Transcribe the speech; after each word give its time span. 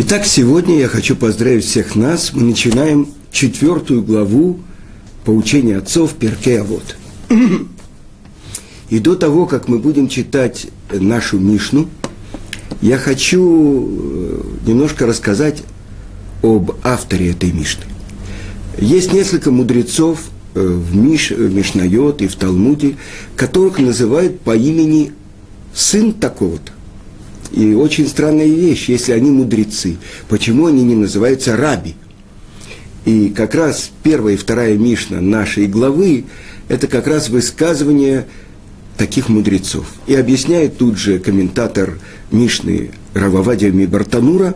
Итак, 0.00 0.26
сегодня 0.26 0.78
я 0.78 0.86
хочу 0.86 1.16
поздравить 1.16 1.64
всех 1.64 1.96
нас. 1.96 2.32
Мы 2.32 2.44
начинаем 2.44 3.08
четвертую 3.32 4.04
главу 4.04 4.60
поучения 5.24 5.76
отцов 5.76 6.14
Перке 6.14 6.62
вот. 6.62 6.96
И 8.90 9.00
до 9.00 9.16
того, 9.16 9.46
как 9.46 9.66
мы 9.66 9.80
будем 9.80 10.06
читать 10.06 10.68
нашу 10.92 11.40
Мишну, 11.40 11.88
я 12.80 12.96
хочу 12.96 13.88
э, 13.90 14.40
немножко 14.68 15.04
рассказать 15.04 15.64
об 16.44 16.76
авторе 16.84 17.32
этой 17.32 17.50
Мишны. 17.50 17.82
Есть 18.78 19.12
несколько 19.12 19.50
мудрецов 19.50 20.20
э, 20.54 20.60
в, 20.60 20.94
Миш, 20.94 21.32
в 21.32 21.52
Мишнайот 21.52 22.22
и 22.22 22.28
в 22.28 22.36
Талмуде, 22.36 22.98
которых 23.34 23.80
называют 23.80 24.38
по 24.42 24.54
имени 24.54 25.10
сын 25.74 26.12
такого-то. 26.12 26.77
И 27.52 27.74
очень 27.74 28.06
странная 28.06 28.46
вещь, 28.46 28.88
если 28.88 29.12
они 29.12 29.30
мудрецы. 29.30 29.96
Почему 30.28 30.66
они 30.66 30.82
не 30.82 30.94
называются 30.94 31.56
раби? 31.56 31.94
И 33.04 33.30
как 33.30 33.54
раз 33.54 33.90
первая 34.02 34.34
и 34.34 34.36
вторая 34.36 34.76
Мишна 34.76 35.20
нашей 35.20 35.66
главы– 35.66 36.26
это 36.68 36.86
как 36.88 37.06
раз 37.06 37.30
высказывание 37.30 38.26
таких 38.98 39.28
мудрецов. 39.28 39.86
И 40.06 40.14
объясняет 40.14 40.76
тут 40.76 40.98
же 40.98 41.18
комментатор 41.18 41.98
Мишны 42.30 42.90
Рававадия 43.14 43.70
Мибартанура, 43.70 44.54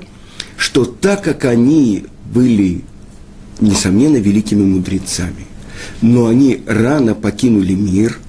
что 0.59 0.85
так 0.85 1.25
как 1.25 1.45
они 1.47 2.05
были, 2.33 2.83
несомненно, 3.61 4.17
великими 4.17 4.65
мудрецами, 4.65 5.47
но 6.03 6.27
они 6.27 6.63
рано 6.67 7.15
покинули 7.15 7.75
мир– 7.75 8.19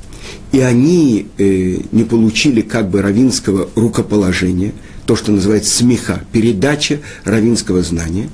и 0.52 0.60
они 0.60 1.28
э, 1.38 1.78
не 1.92 2.04
получили 2.04 2.62
как 2.62 2.90
бы 2.90 3.02
равинского 3.02 3.70
рукоположения, 3.76 4.74
то, 5.06 5.16
что 5.16 5.32
называется 5.32 5.76
смеха, 5.76 6.24
передача 6.32 7.00
равинского 7.26 7.82
знания. 7.82 8.30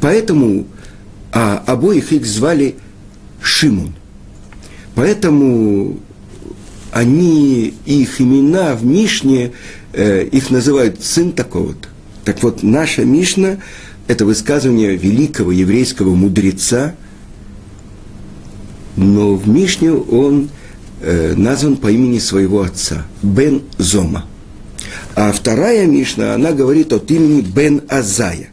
Поэтому 0.00 0.66
а 1.32 1.62
обоих 1.66 2.12
их 2.12 2.26
звали 2.26 2.76
Шимон. 3.40 3.94
Поэтому 4.94 5.98
они, 6.92 7.74
их 7.86 8.20
имена 8.20 8.76
в 8.76 8.84
Мишне, 8.84 9.52
э, 9.94 10.24
их 10.24 10.50
называют 10.50 11.02
сын 11.02 11.32
такого-то. 11.32 11.88
Так 12.24 12.42
вот, 12.42 12.62
наша 12.62 13.04
Мишна– 13.04 13.58
это 14.06 14.26
высказывание 14.26 14.94
великого 14.96 15.50
еврейского 15.50 16.14
мудреца, 16.14 16.94
но 18.96 19.34
в 19.34 19.48
Мишне 19.48 19.92
он– 19.92 20.50
э, 21.02 21.34
назван 21.36 21.76
по 21.76 21.90
имени 21.90 22.18
своего 22.18 22.62
отца, 22.62 23.06
Бен 23.22 23.62
Зома. 23.78 24.24
А 25.14 25.32
вторая 25.32 25.86
Мишна, 25.86 26.34
она 26.34 26.52
говорит 26.52 26.92
от 26.92 27.10
имени 27.10 27.42
Бен 27.42 27.82
Азая. 27.88 28.48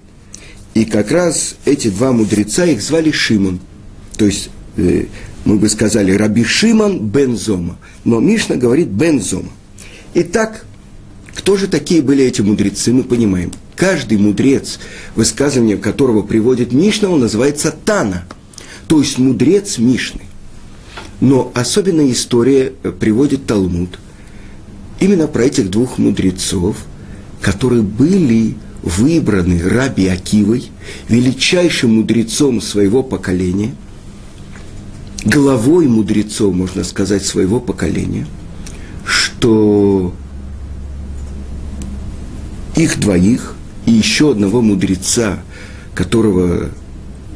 И 0.73 0.85
как 0.85 1.11
раз 1.11 1.55
эти 1.65 1.89
два 1.89 2.11
мудреца, 2.11 2.65
их 2.65 2.81
звали 2.81 3.11
Шимон. 3.11 3.59
То 4.17 4.25
есть, 4.25 4.49
э, 4.77 5.05
мы 5.45 5.57
бы 5.57 5.69
сказали, 5.69 6.11
Раби 6.11 6.43
Шимон 6.43 7.07
Бен 7.07 7.37
Зома. 7.37 7.77
Но 8.03 8.19
Мишна 8.19 8.55
говорит 8.55 8.87
Бен 8.87 9.21
Зома. 9.21 9.51
Итак, 10.13 10.65
кто 11.35 11.55
же 11.55 11.67
такие 11.67 12.01
были 12.01 12.25
эти 12.25 12.41
мудрецы, 12.41 12.91
мы 12.91 13.03
понимаем. 13.03 13.51
Каждый 13.75 14.17
мудрец, 14.17 14.79
высказывание 15.15 15.77
которого 15.77 16.21
приводит 16.21 16.73
Мишна, 16.73 17.09
он 17.09 17.21
называется 17.21 17.73
Тана. 17.85 18.25
То 18.87 18.99
есть 18.99 19.17
мудрец 19.17 19.77
Мишны. 19.77 20.21
Но 21.21 21.51
особенная 21.53 22.11
история 22.11 22.73
э, 22.83 22.91
приводит 22.91 23.45
Талмуд. 23.45 23.99
Именно 24.99 25.27
про 25.27 25.43
этих 25.43 25.69
двух 25.69 25.97
мудрецов, 25.97 26.77
которые 27.41 27.81
были 27.81 28.55
выбраны 28.83 29.61
Раби 29.61 30.07
Акивой, 30.07 30.71
величайшим 31.09 31.95
мудрецом 31.95 32.61
своего 32.61 33.03
поколения, 33.03 33.75
главой 35.25 35.87
мудрецов, 35.87 36.53
можно 36.53 36.83
сказать, 36.83 37.25
своего 37.25 37.59
поколения, 37.59 38.25
что 39.05 40.13
их 42.75 42.99
двоих 42.99 43.55
и 43.85 43.91
еще 43.91 44.31
одного 44.31 44.61
мудреца, 44.61 45.39
которого 45.93 46.69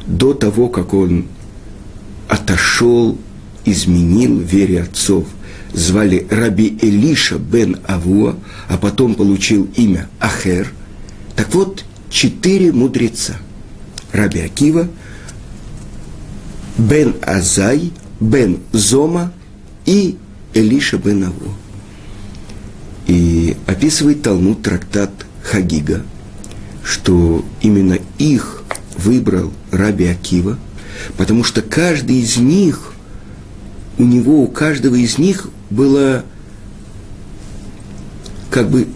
до 0.06 0.32
того, 0.32 0.68
как 0.68 0.94
он 0.94 1.26
отошел 2.28 3.18
изменил 3.64 4.40
вере 4.40 4.82
отцов. 4.82 5.26
Звали 5.72 6.26
Раби 6.30 6.78
Элиша 6.80 7.38
бен 7.38 7.78
Авуа, 7.86 8.36
а 8.68 8.76
потом 8.76 9.14
получил 9.14 9.68
имя 9.76 10.08
Ахер. 10.20 10.72
Так 11.34 11.52
вот, 11.52 11.84
четыре 12.10 12.72
мудреца. 12.72 13.36
Раби 14.12 14.40
Акива, 14.40 14.88
бен 16.78 17.16
Азай, 17.22 17.90
бен 18.20 18.58
Зома 18.72 19.32
и 19.84 20.16
Элиша 20.54 20.98
бен 20.98 21.24
Авуа. 21.24 21.52
И 23.08 23.56
описывает 23.66 24.22
Талмуд 24.22 24.62
трактат 24.62 25.10
Хагига, 25.42 26.02
что 26.84 27.44
именно 27.60 27.98
их 28.18 28.62
выбрал 28.96 29.52
Раби 29.72 30.06
Акива, 30.06 30.56
потому 31.16 31.42
что 31.42 31.60
каждый 31.62 32.20
из 32.20 32.36
них 32.36 32.93
у 33.98 34.04
него, 34.04 34.42
у 34.42 34.48
каждого 34.48 34.94
из 34.94 35.18
них 35.18 35.48
было 35.70 36.24
как 38.50 38.70
бы, 38.70 38.86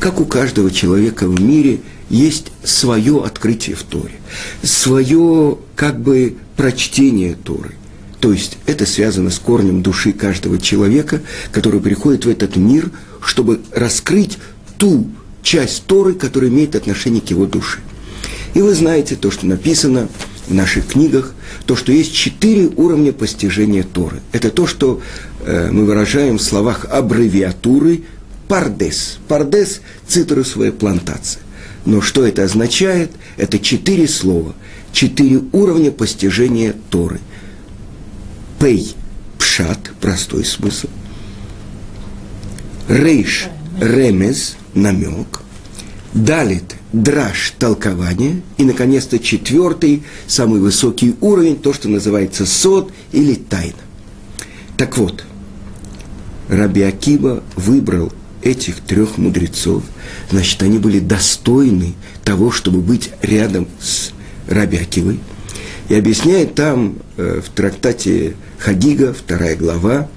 как 0.00 0.20
у 0.20 0.24
каждого 0.24 0.70
человека 0.70 1.26
в 1.28 1.40
мире, 1.40 1.80
есть 2.08 2.46
свое 2.64 3.22
открытие 3.22 3.76
в 3.76 3.82
Торе, 3.82 4.14
свое 4.62 5.58
как 5.76 6.00
бы 6.00 6.36
прочтение 6.56 7.34
Торы. 7.34 7.74
То 8.20 8.32
есть 8.32 8.58
это 8.66 8.86
связано 8.86 9.30
с 9.30 9.38
корнем 9.38 9.82
души 9.82 10.12
каждого 10.12 10.58
человека, 10.58 11.20
который 11.52 11.80
приходит 11.80 12.24
в 12.24 12.28
этот 12.28 12.56
мир, 12.56 12.90
чтобы 13.20 13.60
раскрыть 13.72 14.38
ту 14.78 15.08
часть 15.42 15.84
Торы, 15.84 16.14
которая 16.14 16.50
имеет 16.50 16.74
отношение 16.74 17.20
к 17.20 17.30
его 17.30 17.46
душе. 17.46 17.78
И 18.54 18.60
вы 18.60 18.74
знаете 18.74 19.14
то, 19.14 19.30
что 19.30 19.46
написано 19.46 20.08
в 20.48 20.54
наших 20.54 20.88
книгах, 20.88 21.34
то, 21.66 21.76
что 21.76 21.92
есть 21.92 22.14
четыре 22.14 22.66
уровня 22.76 23.12
постижения 23.12 23.82
Торы. 23.82 24.20
Это 24.32 24.50
то, 24.50 24.66
что 24.66 25.00
э, 25.40 25.70
мы 25.70 25.84
выражаем 25.84 26.38
в 26.38 26.42
словах 26.42 26.86
аббревиатуры 26.90 28.02
пардес. 28.48 29.18
Пардес– 29.28 29.80
цитрусовая 30.08 30.72
плантация. 30.72 31.42
Но 31.84 32.00
что 32.00 32.26
это 32.26 32.44
означает? 32.44 33.12
Это 33.36 33.58
четыре 33.58 34.08
слова, 34.08 34.54
четыре 34.92 35.42
уровня 35.52 35.90
постижения 35.90 36.74
Торы. 36.90 37.20
Пей– 38.58 38.94
пшат, 39.38 39.78
простой 40.00 40.44
смысл. 40.44 40.88
Рейш– 42.88 43.48
ремез, 43.80 44.56
намек. 44.74 45.42
Далит 46.14 46.74
драж 46.92 47.54
толкование, 47.58 48.40
и, 48.56 48.64
наконец-то, 48.64 49.18
четвертый, 49.18 50.02
самый 50.26 50.60
высокий 50.60 51.16
уровень, 51.20 51.56
то, 51.56 51.72
что 51.74 51.88
называется 51.88 52.46
сод 52.46 52.92
или 53.12 53.34
тайна. 53.34 53.74
Так 54.76 54.96
вот, 54.96 55.24
Раби 56.48 56.82
Акиба 56.82 57.42
выбрал 57.56 58.12
этих 58.42 58.80
трех 58.80 59.18
мудрецов, 59.18 59.82
значит, 60.30 60.62
они 60.62 60.78
были 60.78 60.98
достойны 60.98 61.94
того, 62.24 62.50
чтобы 62.50 62.80
быть 62.80 63.10
рядом 63.20 63.68
с 63.80 64.12
Раби 64.48 64.78
Акивой. 64.78 65.20
И 65.88 65.94
объясняет 65.94 66.54
там 66.54 66.96
э, 67.16 67.40
в 67.44 67.50
трактате 67.50 68.34
Хагига, 68.58 69.12
вторая 69.12 69.56
глава, 69.56 70.08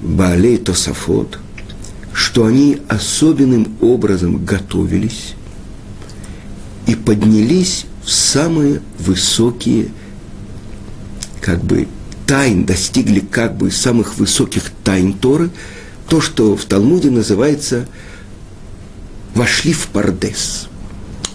Баалей 0.00 0.58
Тосафот, 0.58 1.38
что 2.14 2.44
они 2.44 2.78
особенным 2.88 3.76
образом 3.80 4.44
готовились 4.44 5.34
и 6.86 6.94
поднялись 6.94 7.86
в 8.04 8.10
самые 8.10 8.82
высокие, 8.98 9.88
как 11.40 11.62
бы, 11.64 11.88
тайн, 12.26 12.64
достигли 12.64 13.20
как 13.20 13.56
бы 13.56 13.70
самых 13.70 14.18
высоких 14.18 14.70
тайн 14.84 15.12
Торы, 15.12 15.50
то, 16.08 16.20
что 16.20 16.56
в 16.56 16.64
Талмуде 16.64 17.10
называется 17.10 17.88
«вошли 19.34 19.72
в 19.72 19.86
Пардес». 19.88 20.68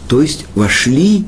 То 0.08 0.22
есть 0.22 0.46
вошли 0.56 1.26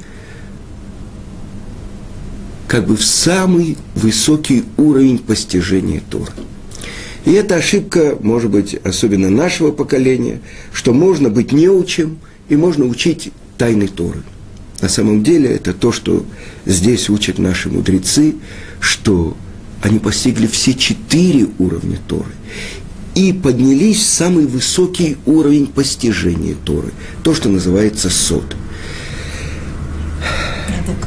как 2.67 2.85
бы 2.85 2.95
в 2.95 3.03
самый 3.03 3.77
высокий 3.95 4.63
уровень 4.77 5.17
постижения 5.17 6.01
Торы. 6.09 6.31
И 7.25 7.31
эта 7.31 7.55
ошибка, 7.55 8.17
может 8.21 8.49
быть, 8.49 8.75
особенно 8.83 9.29
нашего 9.29 9.71
поколения, 9.71 10.41
что 10.73 10.93
можно 10.93 11.29
быть 11.29 11.51
неучим 11.51 12.19
и 12.47 12.55
можно 12.55 12.85
учить 12.85 13.31
тайны 13.57 13.87
Торы. 13.87 14.23
На 14.81 14.87
самом 14.87 15.23
деле 15.23 15.49
это 15.49 15.73
то, 15.73 15.91
что 15.91 16.25
здесь 16.65 17.09
учат 17.09 17.37
наши 17.37 17.69
мудрецы, 17.69 18.35
что 18.79 19.35
они 19.81 19.99
постигли 19.99 20.47
все 20.47 20.73
четыре 20.73 21.47
уровня 21.57 21.99
Торы. 22.07 22.31
и 23.15 23.33
поднялись 23.33 23.97
в 23.97 24.09
самый 24.09 24.45
высокий 24.45 25.17
уровень 25.25 25.67
постижения 25.67 26.55
Торы, 26.63 26.91
то, 27.23 27.33
что 27.33 27.49
называется 27.49 28.09
сод. 28.09 28.55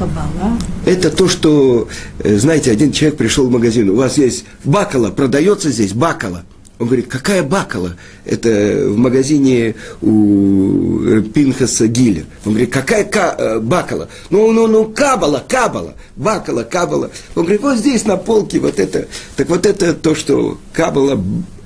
Кабала. 0.07 0.57
Это 0.85 1.09
то, 1.09 1.27
что, 1.29 1.87
э, 2.19 2.37
знаете, 2.37 2.71
один 2.71 2.91
человек 2.91 3.17
пришел 3.17 3.47
в 3.47 3.51
магазин, 3.51 3.89
у 3.89 3.95
вас 3.95 4.17
есть 4.17 4.45
бакала, 4.63 5.11
продается 5.11 5.69
здесь 5.71 5.93
бакала. 5.93 6.43
Он 6.79 6.87
говорит, 6.87 7.07
какая 7.07 7.43
бакала? 7.43 7.95
Это 8.25 8.49
в 8.89 8.97
магазине 8.97 9.75
у 10.01 11.21
Пинхаса 11.33 11.87
Гиля. 11.87 12.25
Он 12.45 12.53
говорит, 12.53 12.73
какая 12.73 13.05
ка- 13.05 13.35
э, 13.37 13.59
бакала? 13.59 14.09
Ну, 14.29 14.51
ну, 14.51 14.67
ну, 14.67 14.85
кабала, 14.85 15.41
кабала, 15.47 15.93
бакала, 16.17 16.63
кабала. 16.63 17.09
Он 17.35 17.43
говорит, 17.43 17.61
вот 17.61 17.77
здесь 17.77 18.03
на 18.05 18.17
полке 18.17 18.59
вот 18.59 18.79
это. 18.79 19.07
Так 19.37 19.49
вот 19.49 19.65
это 19.65 19.93
то, 19.93 20.15
что 20.15 20.57
кабала, 20.73 21.23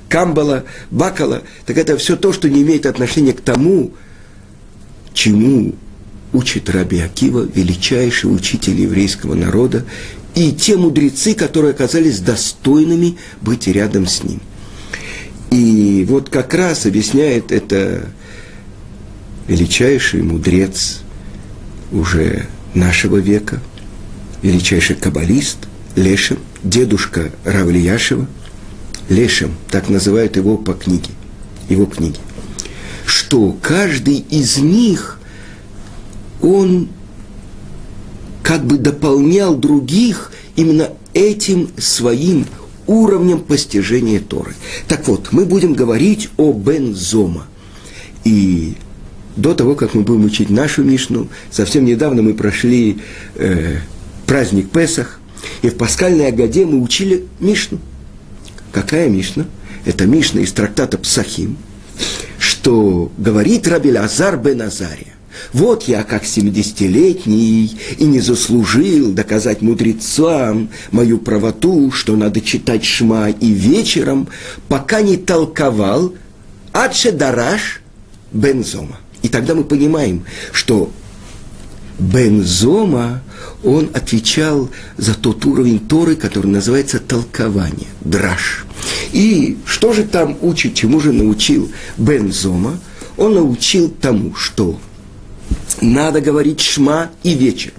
камбала, 0.09 0.65
бакала. 0.91 1.41
Так 1.65 1.77
это 1.77 1.97
все 1.97 2.15
то, 2.15 2.31
что 2.33 2.47
не 2.49 2.61
имеет 2.61 2.85
отношения 2.85 3.33
к 3.33 3.41
тому, 3.41 3.93
чему 5.13 5.73
учит 6.37 6.69
Раби 6.69 6.99
Акива, 6.99 7.47
величайший 7.51 8.27
учитель 8.27 8.79
еврейского 8.79 9.33
народа, 9.33 9.85
и 10.35 10.51
те 10.51 10.77
мудрецы, 10.77 11.33
которые 11.33 11.71
оказались 11.71 12.19
достойными 12.19 13.17
быть 13.41 13.67
рядом 13.67 14.05
с 14.05 14.23
ним. 14.23 14.39
И 15.49 16.05
вот 16.07 16.29
как 16.29 16.53
раз 16.53 16.85
объясняет 16.85 17.51
это 17.51 18.09
величайший 19.47 20.21
мудрец 20.21 20.99
уже 21.91 22.45
нашего 22.75 23.17
века, 23.17 23.59
величайший 24.43 24.95
каббалист 24.95 25.57
Лешем, 25.95 26.37
дедушка 26.63 27.31
Равлияшева, 27.45 28.27
Лешем, 29.09 29.55
так 29.71 29.89
называют 29.89 30.35
его 30.35 30.55
по 30.57 30.73
книге, 30.73 31.09
его 31.67 31.87
книге, 31.87 32.19
что 33.07 33.57
каждый 33.59 34.17
из 34.17 34.57
них, 34.57 35.16
он 36.41 36.89
как 38.43 38.65
бы 38.65 38.77
дополнял 38.77 39.55
других 39.55 40.31
именно 40.55 40.91
этим 41.13 41.69
своим 41.77 42.45
уровнем 42.85 43.39
постижения 43.39 44.19
Торы. 44.19 44.53
Так 44.87 45.07
вот, 45.07 45.29
мы 45.31 45.45
будем 45.45 45.73
говорить 45.73 46.29
о 46.37 46.53
Бензома. 46.53 47.47
И 48.23 48.75
до 49.35 49.53
того, 49.53 49.75
как 49.75 49.93
мы 49.93 50.01
будем 50.01 50.25
учить 50.25 50.49
нашу 50.49 50.83
Мишну, 50.83 51.27
совсем 51.51 51.85
недавно 51.85 52.21
мы 52.21 52.33
прошли 52.33 52.99
э, 53.35 53.77
праздник 54.25 54.69
Песах, 54.69 55.19
и 55.61 55.69
в 55.69 55.75
пасхальной 55.75 56.27
Агаде 56.27 56.65
мы 56.65 56.81
учили 56.81 57.25
Мишну. 57.39 57.79
Какая 58.71 59.09
Мишна? 59.09 59.45
Это 59.85 60.05
Мишна 60.05 60.41
из 60.41 60.51
трактата 60.51 60.97
Псахим, 60.97 61.57
что 62.39 63.11
говорит 63.17 63.67
Раби 63.67 63.91
Лазар 63.91 64.37
бен 64.37 64.61
Азария. 64.61 65.13
Вот 65.53 65.83
я, 65.83 66.03
как 66.03 66.25
семидесятилетний, 66.25 67.77
и 67.97 68.03
не 68.03 68.19
заслужил 68.19 69.11
доказать 69.11 69.61
мудрецам 69.61 70.69
мою 70.91 71.17
правоту, 71.17 71.91
что 71.91 72.15
надо 72.15 72.41
читать 72.41 72.85
Шма 72.85 73.29
и 73.29 73.51
вечером, 73.51 74.27
пока 74.67 75.01
не 75.01 75.17
толковал 75.17 76.13
Адше 76.73 77.11
Дараш 77.11 77.81
Бензома. 78.31 78.97
И 79.21 79.29
тогда 79.29 79.55
мы 79.55 79.63
понимаем, 79.63 80.25
что 80.51 80.91
Бензома, 81.99 83.23
он 83.63 83.89
отвечал 83.93 84.69
за 84.97 85.15
тот 85.15 85.45
уровень 85.45 85.79
Торы, 85.79 86.15
который 86.15 86.47
называется 86.47 86.99
толкование, 86.99 87.87
драж. 88.01 88.65
И 89.13 89.57
что 89.65 89.93
же 89.93 90.03
там 90.03 90.37
учит, 90.41 90.75
чему 90.75 90.99
же 90.99 91.11
научил 91.11 91.71
Бензома? 91.97 92.79
Он 93.17 93.33
научил 93.33 93.89
тому, 93.89 94.35
что 94.35 94.79
надо 95.81 96.21
говорить 96.21 96.61
шма 96.61 97.11
и 97.23 97.33
вечер. 97.33 97.73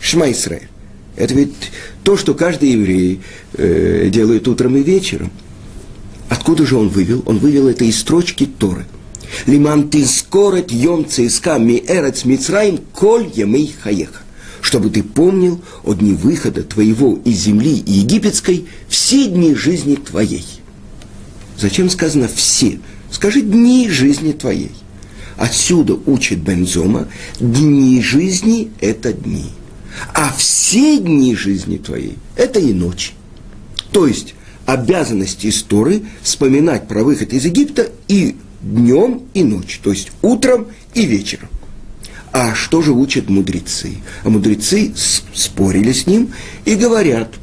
Шма 0.00 0.30
Исраэль. 0.30 0.68
Это 1.16 1.34
ведь 1.34 1.54
то, 2.02 2.16
что 2.16 2.34
каждый 2.34 2.70
еврей 2.70 3.20
э, 3.54 4.08
делает 4.10 4.48
утром 4.48 4.76
и 4.76 4.82
вечером. 4.82 5.30
Откуда 6.28 6.66
же 6.66 6.76
он 6.76 6.88
вывел? 6.88 7.22
Он 7.26 7.38
вывел 7.38 7.68
это 7.68 7.84
из 7.84 7.98
строчки 7.98 8.46
Торы. 8.46 8.86
Лиман 9.46 9.90
тискорет 9.90 10.72
йом 10.72 11.08
циска 11.08 11.58
ми 11.58 11.82
эрец 11.86 12.24
мицраим 12.24 12.80
коль 12.92 13.30
емей 13.34 13.74
хаеха. 13.80 14.20
Чтобы 14.60 14.90
ты 14.90 15.02
помнил 15.02 15.60
о 15.84 15.94
дне 15.94 16.14
выхода 16.14 16.62
твоего 16.62 17.18
из 17.24 17.36
земли 17.36 17.82
египетской 17.86 18.66
все 18.88 19.28
дни 19.28 19.54
жизни 19.54 19.96
твоей. 19.96 20.44
Зачем 21.58 21.90
сказано 21.90 22.28
все? 22.34 22.80
Скажи 23.10 23.42
дни 23.42 23.88
жизни 23.90 24.32
твоей. 24.32 24.72
Отсюда 25.36 25.98
учит 26.06 26.38
Бензома, 26.40 27.08
дни 27.40 28.00
жизни– 28.00 28.70
это 28.80 29.12
дни. 29.12 29.46
А 30.12 30.32
все 30.36 30.98
дни 30.98 31.34
жизни 31.34 31.78
твоей– 31.78 32.16
это 32.36 32.60
и 32.60 32.72
ночи. 32.72 33.12
То 33.92 34.06
есть 34.06 34.34
обязанность 34.66 35.44
истории 35.44 36.06
вспоминать 36.22 36.88
про 36.88 37.04
выход 37.04 37.32
из 37.32 37.44
Египта 37.44 37.90
и 38.08 38.36
днем, 38.62 39.22
и 39.34 39.42
ночью, 39.42 39.80
то 39.82 39.90
есть 39.90 40.10
утром 40.22 40.68
и 40.94 41.04
вечером. 41.04 41.48
А 42.32 42.54
что 42.54 42.82
же 42.82 42.92
учат 42.92 43.28
мудрецы? 43.28 43.98
А 44.24 44.30
мудрецы 44.30 44.92
спорили 45.32 45.92
с 45.92 46.06
ним 46.06 46.30
и 46.64 46.74
говорят, 46.74 47.34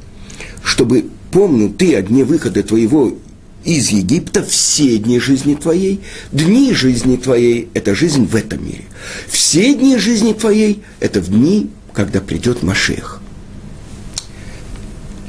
чтобы 0.63 1.05
помнил 1.31 1.71
ты 1.71 1.95
о 1.95 2.01
дне 2.01 2.25
выхода 2.25 2.61
твоего 2.63 3.15
из 3.63 3.89
Египта 3.89 4.43
все 4.43 4.97
дни 4.97 5.19
жизни 5.19 5.55
твоей. 5.55 6.01
Дни 6.31 6.73
жизни 6.73 7.17
твоей– 7.17 7.69
это 7.73 7.95
жизнь 7.95 8.25
в 8.25 8.35
этом 8.35 8.65
мире. 8.65 8.85
Все 9.29 9.73
дни 9.73 9.97
жизни 9.97 10.33
твоей– 10.33 10.83
это 10.99 11.21
в 11.21 11.29
дни, 11.29 11.69
когда 11.93 12.21
придет 12.21 12.63
Машех. 12.63 13.21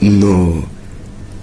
Но 0.00 0.69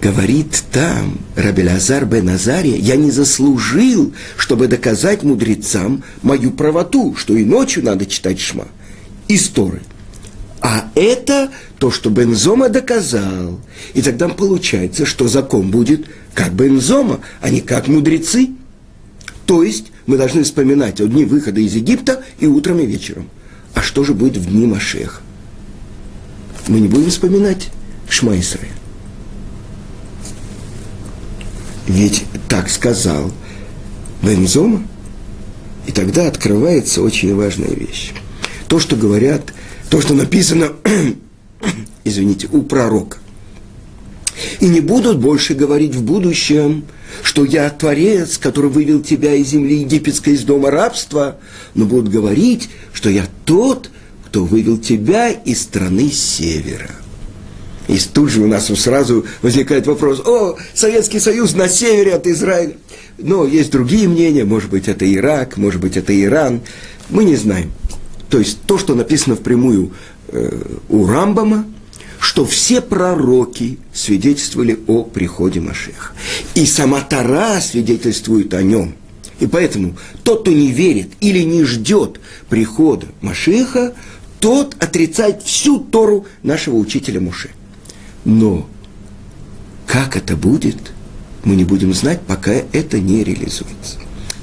говорит 0.02 0.64
там 0.72 1.18
Рабелязар 1.36 2.06
бен 2.06 2.28
Азария, 2.30 2.76
я 2.76 2.96
не 2.96 3.10
заслужил, 3.10 4.12
чтобы 4.36 4.66
доказать 4.66 5.22
мудрецам 5.22 6.02
мою 6.22 6.50
правоту, 6.50 7.14
что 7.16 7.36
и 7.36 7.44
ночью 7.44 7.84
надо 7.84 8.06
читать 8.06 8.40
шма. 8.40 8.68
Истории. 9.28 9.82
А 10.60 10.90
это 10.94 11.50
то, 11.78 11.90
что 11.90 12.10
Бензома 12.10 12.68
доказал. 12.68 13.60
И 13.94 14.02
тогда 14.02 14.28
получается, 14.28 15.06
что 15.06 15.26
закон 15.26 15.70
будет 15.70 16.06
как 16.34 16.52
Бензома, 16.52 17.20
а 17.40 17.50
не 17.50 17.60
как 17.60 17.88
мудрецы. 17.88 18.50
То 19.46 19.62
есть 19.62 19.86
мы 20.06 20.16
должны 20.16 20.42
вспоминать 20.44 21.00
о 21.00 21.06
дни 21.06 21.24
выхода 21.24 21.60
из 21.60 21.74
Египта 21.74 22.22
и 22.38 22.46
утром 22.46 22.78
и 22.78 22.86
вечером. 22.86 23.28
А 23.74 23.82
что 23.82 24.04
же 24.04 24.14
будет 24.14 24.36
в 24.36 24.46
дни 24.46 24.66
Машеха? 24.66 25.22
Мы 26.68 26.80
не 26.80 26.88
будем 26.88 27.10
вспоминать 27.10 27.70
Шма. 28.08 28.34
Ведь 31.86 32.24
так 32.48 32.68
сказал 32.68 33.32
Бензома, 34.22 34.82
и 35.86 35.92
тогда 35.92 36.28
открывается 36.28 37.02
очень 37.02 37.34
важная 37.34 37.70
вещь. 37.70 38.12
То, 38.68 38.78
что 38.78 38.94
говорят, 38.94 39.52
то, 39.88 40.00
что 40.00 40.14
написано, 40.14 40.72
извините, 42.04 42.48
у 42.52 42.62
пророка. 42.62 43.18
И 44.60 44.66
не 44.66 44.80
будут 44.80 45.18
больше 45.18 45.54
говорить 45.54 45.94
в 45.94 46.02
будущем, 46.02 46.84
что 47.22 47.44
я 47.44 47.68
Творец, 47.70 48.38
который 48.38 48.70
вывел 48.70 49.00
тебя 49.00 49.34
из 49.34 49.48
земли 49.48 49.78
египетской, 49.80 50.34
из 50.34 50.44
дома 50.44 50.70
рабства, 50.70 51.38
но 51.74 51.86
будут 51.86 52.10
говорить, 52.10 52.70
что 52.92 53.10
я 53.10 53.26
тот, 53.44 53.90
кто 54.26 54.44
вывел 54.44 54.78
тебя 54.78 55.30
из 55.30 55.62
страны 55.62 56.10
севера. 56.10 56.90
И 57.88 57.98
тут 57.98 58.30
же 58.30 58.42
у 58.42 58.46
нас 58.46 58.66
сразу 58.66 59.26
возникает 59.42 59.88
вопрос, 59.88 60.20
о, 60.20 60.56
Советский 60.74 61.18
Союз 61.18 61.56
на 61.56 61.68
севере 61.68 62.14
от 62.14 62.26
Израиля. 62.28 62.76
Но 63.18 63.44
есть 63.44 63.72
другие 63.72 64.08
мнения, 64.08 64.44
может 64.44 64.70
быть, 64.70 64.86
это 64.86 65.12
Ирак, 65.12 65.56
может 65.56 65.80
быть, 65.80 65.96
это 65.96 66.18
Иран, 66.18 66.60
мы 67.08 67.24
не 67.24 67.34
знаем. 67.34 67.72
То 68.28 68.38
есть 68.38 68.62
то, 68.62 68.78
что 68.78 68.94
написано 68.94 69.34
впрямую 69.34 69.90
э, 70.28 70.62
у 70.88 71.04
Рамбама, 71.04 71.66
что 72.20 72.44
все 72.44 72.80
пророки 72.80 73.78
свидетельствовали 73.92 74.78
о 74.86 75.02
приходе 75.04 75.60
Машеха. 75.60 76.12
И 76.54 76.66
сама 76.66 77.00
Тара 77.00 77.60
свидетельствует 77.60 78.54
о 78.54 78.62
нем. 78.62 78.94
И 79.40 79.46
поэтому 79.46 79.96
тот, 80.22 80.42
кто 80.42 80.52
не 80.52 80.70
верит 80.70 81.08
или 81.20 81.40
не 81.40 81.64
ждет 81.64 82.20
прихода 82.50 83.06
Машеха, 83.22 83.94
тот 84.38 84.76
отрицает 84.82 85.42
всю 85.42 85.80
Тору 85.80 86.26
нашего 86.42 86.76
учителя 86.76 87.20
Муше. 87.20 87.50
Но 88.24 88.68
как 89.86 90.16
это 90.16 90.36
будет, 90.36 90.92
мы 91.44 91.56
не 91.56 91.64
будем 91.64 91.94
знать, 91.94 92.20
пока 92.20 92.52
это 92.52 93.00
не 93.00 93.24
реализуется. 93.24 93.96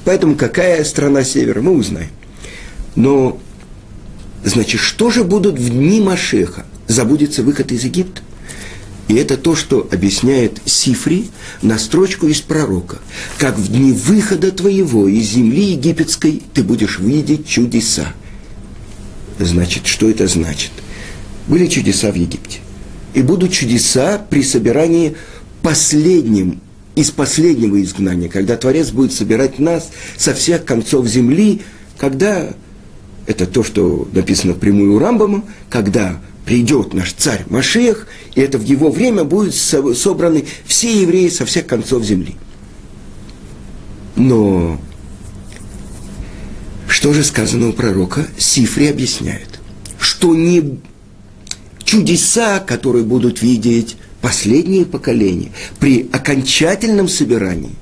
Поэтому 0.04 0.34
какая 0.34 0.82
страна 0.84 1.22
севера, 1.22 1.60
мы 1.60 1.72
узнаем. 1.72 2.10
Но, 2.96 3.38
значит, 4.44 4.80
что 4.80 5.10
же 5.10 5.24
будут 5.24 5.58
в 5.58 5.70
дни 5.70 6.00
Машеха? 6.00 6.66
Забудется 6.86 7.42
выход 7.42 7.72
из 7.72 7.84
Египта? 7.84 8.22
И 9.08 9.14
это 9.14 9.38
то, 9.38 9.56
что 9.56 9.88
объясняет 9.90 10.60
Сифри 10.66 11.30
на 11.62 11.78
строчку 11.78 12.28
из 12.28 12.40
пророка. 12.40 12.98
Как 13.38 13.58
в 13.58 13.72
дни 13.72 13.92
выхода 13.92 14.52
твоего 14.52 15.08
из 15.08 15.30
земли 15.30 15.72
египетской 15.72 16.42
ты 16.52 16.62
будешь 16.62 16.98
видеть 16.98 17.46
чудеса. 17.48 18.12
Значит, 19.38 19.86
что 19.86 20.10
это 20.10 20.26
значит? 20.26 20.72
Были 21.46 21.66
чудеса 21.66 22.12
в 22.12 22.16
Египте. 22.16 22.58
И 23.14 23.22
будут 23.22 23.52
чудеса 23.52 24.18
при 24.28 24.42
собирании 24.42 25.16
последним 25.62 26.60
из 26.94 27.10
последнего 27.10 27.80
изгнания, 27.80 28.28
когда 28.28 28.56
Творец 28.56 28.90
будет 28.90 29.12
собирать 29.12 29.58
нас 29.58 29.90
со 30.16 30.34
всех 30.34 30.64
концов 30.64 31.06
земли, 31.06 31.62
когда, 31.96 32.50
это 33.28 33.46
то, 33.46 33.62
что 33.62 34.08
написано 34.12 34.54
впрямую 34.54 34.94
у 34.94 34.98
Рамбама, 34.98 35.44
когда 35.68 36.18
придет 36.46 36.94
наш 36.94 37.12
царь 37.12 37.44
Машех, 37.50 38.08
и 38.34 38.40
это 38.40 38.56
в 38.56 38.64
его 38.64 38.90
время 38.90 39.22
будут 39.22 39.54
собраны 39.54 40.46
все 40.64 41.02
евреи 41.02 41.28
со 41.28 41.44
всех 41.44 41.66
концов 41.66 42.04
земли. 42.04 42.36
Но 44.16 44.80
что 46.88 47.12
же 47.12 47.22
сказано 47.22 47.68
у 47.68 47.72
пророка? 47.74 48.26
Сифри 48.38 48.86
объясняет, 48.86 49.60
что 50.00 50.34
не 50.34 50.80
чудеса, 51.84 52.60
которые 52.60 53.04
будут 53.04 53.42
видеть 53.42 53.98
последние 54.22 54.86
поколения 54.86 55.50
при 55.78 56.08
окончательном 56.10 57.08
собирании 57.08 57.76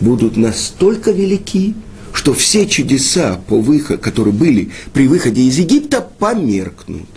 будут 0.00 0.38
настолько 0.38 1.10
велики, 1.10 1.74
что 2.14 2.32
все 2.32 2.66
чудеса, 2.66 3.40
по 3.48 3.60
выход, 3.60 4.00
которые 4.00 4.32
были 4.32 4.70
при 4.92 5.06
выходе 5.06 5.42
из 5.42 5.58
Египта, 5.58 6.00
померкнут. 6.00 7.08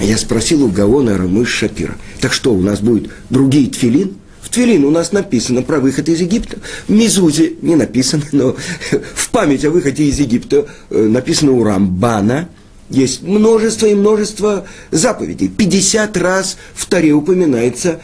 Я 0.00 0.18
спросил 0.18 0.64
у 0.64 0.68
Гаона 0.68 1.16
Рамыш 1.16 1.48
Шапира, 1.48 1.96
так 2.20 2.32
что, 2.32 2.52
у 2.52 2.60
нас 2.60 2.80
будет 2.80 3.10
другие 3.30 3.70
тфилин? 3.70 4.16
В 4.42 4.50
Твилин 4.50 4.84
у 4.84 4.90
нас 4.90 5.12
написано 5.12 5.62
про 5.62 5.80
выход 5.80 6.08
из 6.08 6.20
Египта. 6.20 6.58
В 6.86 6.92
Мизузе 6.92 7.54
не 7.62 7.76
написано, 7.76 8.24
но 8.32 8.56
в 9.14 9.30
память 9.30 9.64
о 9.64 9.70
выходе 9.70 10.04
из 10.04 10.18
Египта 10.18 10.66
э, 10.90 11.02
написано 11.02 11.52
у 11.52 11.64
Рамбана– 11.64 12.48
есть 12.90 13.22
множество 13.22 13.86
и 13.86 13.94
множество 13.94 14.66
заповедей. 14.90 15.48
50 15.48 16.16
раз 16.18 16.56
в 16.74 16.86
Таре 16.86 17.12
упоминается 17.12 18.00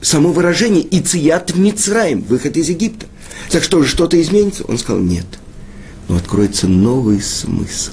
само 0.00 0.32
выражение 0.32 0.86
«Ицият 0.90 1.54
Мицраим»– 1.56 2.22
выход 2.28 2.56
из 2.56 2.68
Египта. 2.68 3.06
Так 3.50 3.64
что 3.64 3.82
же, 3.82 3.88
что-то 3.88 4.20
изменится? 4.20 4.64
Он 4.64 4.78
сказал, 4.78 5.02
нет. 5.02 5.26
Но 6.08 6.16
откроется 6.16 6.68
новый 6.68 7.20
смысл 7.20 7.92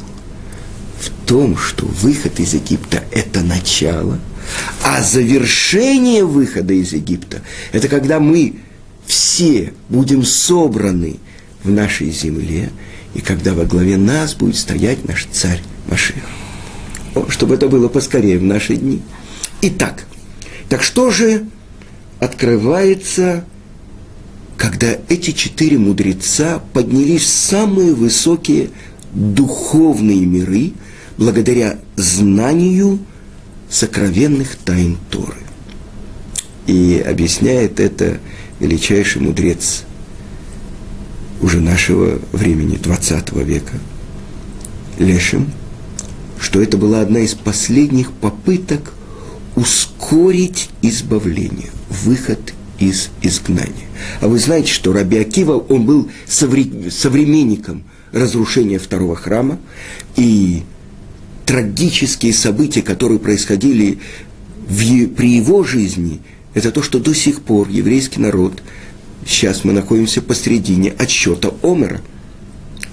в 1.00 1.10
том, 1.28 1.58
что 1.58 1.86
выход 1.86 2.40
из 2.40 2.54
Египта– 2.54 3.04
это 3.12 3.42
начало, 3.42 4.20
а 4.84 5.04
завершение 5.04 6.26
выхода 6.26 6.74
из 6.74 6.94
Египта– 6.94 7.42
это 7.72 7.88
когда 7.88 8.20
мы 8.20 8.56
все 9.06 9.74
будем 9.90 10.24
собраны 10.24 11.18
в 11.64 11.70
нашей 11.70 12.10
земле, 12.12 12.72
и 13.14 13.22
когда 13.22 13.54
во 13.54 13.66
главе 13.66 13.98
нас 13.98 14.36
будет 14.36 14.58
стоять 14.58 15.08
наш 15.08 15.28
царь 15.32 15.62
Машиах. 15.88 16.24
Чтобы 17.30 17.56
это 17.56 17.68
было 17.68 17.88
поскорее 17.88 18.38
в 18.38 18.44
наши 18.44 18.76
дни. 18.76 19.02
Итак, 19.62 20.06
так 20.70 20.84
что 20.84 21.10
же 21.10 21.46
открывается, 22.20 23.46
когда 24.58 24.96
эти 25.08 25.32
четыре 25.32 25.78
мудреца 25.78 26.62
поднялись 26.74 27.22
в 27.24 27.28
самые 27.28 27.94
высокие 27.94 28.70
духовные 29.14 30.26
миры 30.26 30.74
благодаря 31.18 31.80
знанию 31.96 33.00
сокровенных 33.70 34.56
тайн 34.58 34.98
Торы. 35.10 35.38
И 36.66 37.04
объясняет 37.08 37.80
это 37.80 38.20
величайший 38.60 39.22
мудрец 39.22 39.84
уже 41.42 41.62
нашего 41.62 42.20
времени, 42.32 42.78
20 42.78 43.32
века, 43.44 43.74
Лешим– 45.00 45.52
что 46.40 46.62
это 46.62 46.78
была 46.78 47.02
одна 47.02 47.20
из 47.20 47.34
последних 47.34 48.12
попыток 48.12 48.94
ускорить 49.56 50.70
избавление, 50.82 51.70
выход 51.90 52.54
из 52.80 53.10
изгнания. 53.22 53.88
А 54.22 54.28
вы 54.28 54.40
знаете, 54.40 54.72
что 54.72 54.94
Раби 54.94 55.18
Акива, 55.18 55.58
он 55.58 55.86
был 55.86 56.10
современником 56.28 57.84
разрушения 58.12 58.80
второго 58.80 59.16
храма, 59.16 59.60
и 60.16 60.64
трагические 61.46 62.34
события, 62.34 62.82
которые 62.82 63.20
происходили 63.20 64.00
в, 64.68 65.08
при 65.10 65.36
его 65.36 65.64
жизни, 65.64 66.22
это 66.54 66.72
то, 66.72 66.82
что 66.82 67.00
до 67.00 67.14
сих 67.14 67.42
пор 67.42 67.70
еврейский 67.70 68.20
народ, 68.20 68.62
сейчас 69.26 69.64
мы 69.64 69.74
находимся 69.74 70.22
посредине 70.22 70.92
отсчета 70.92 71.54
Омера– 71.62 72.02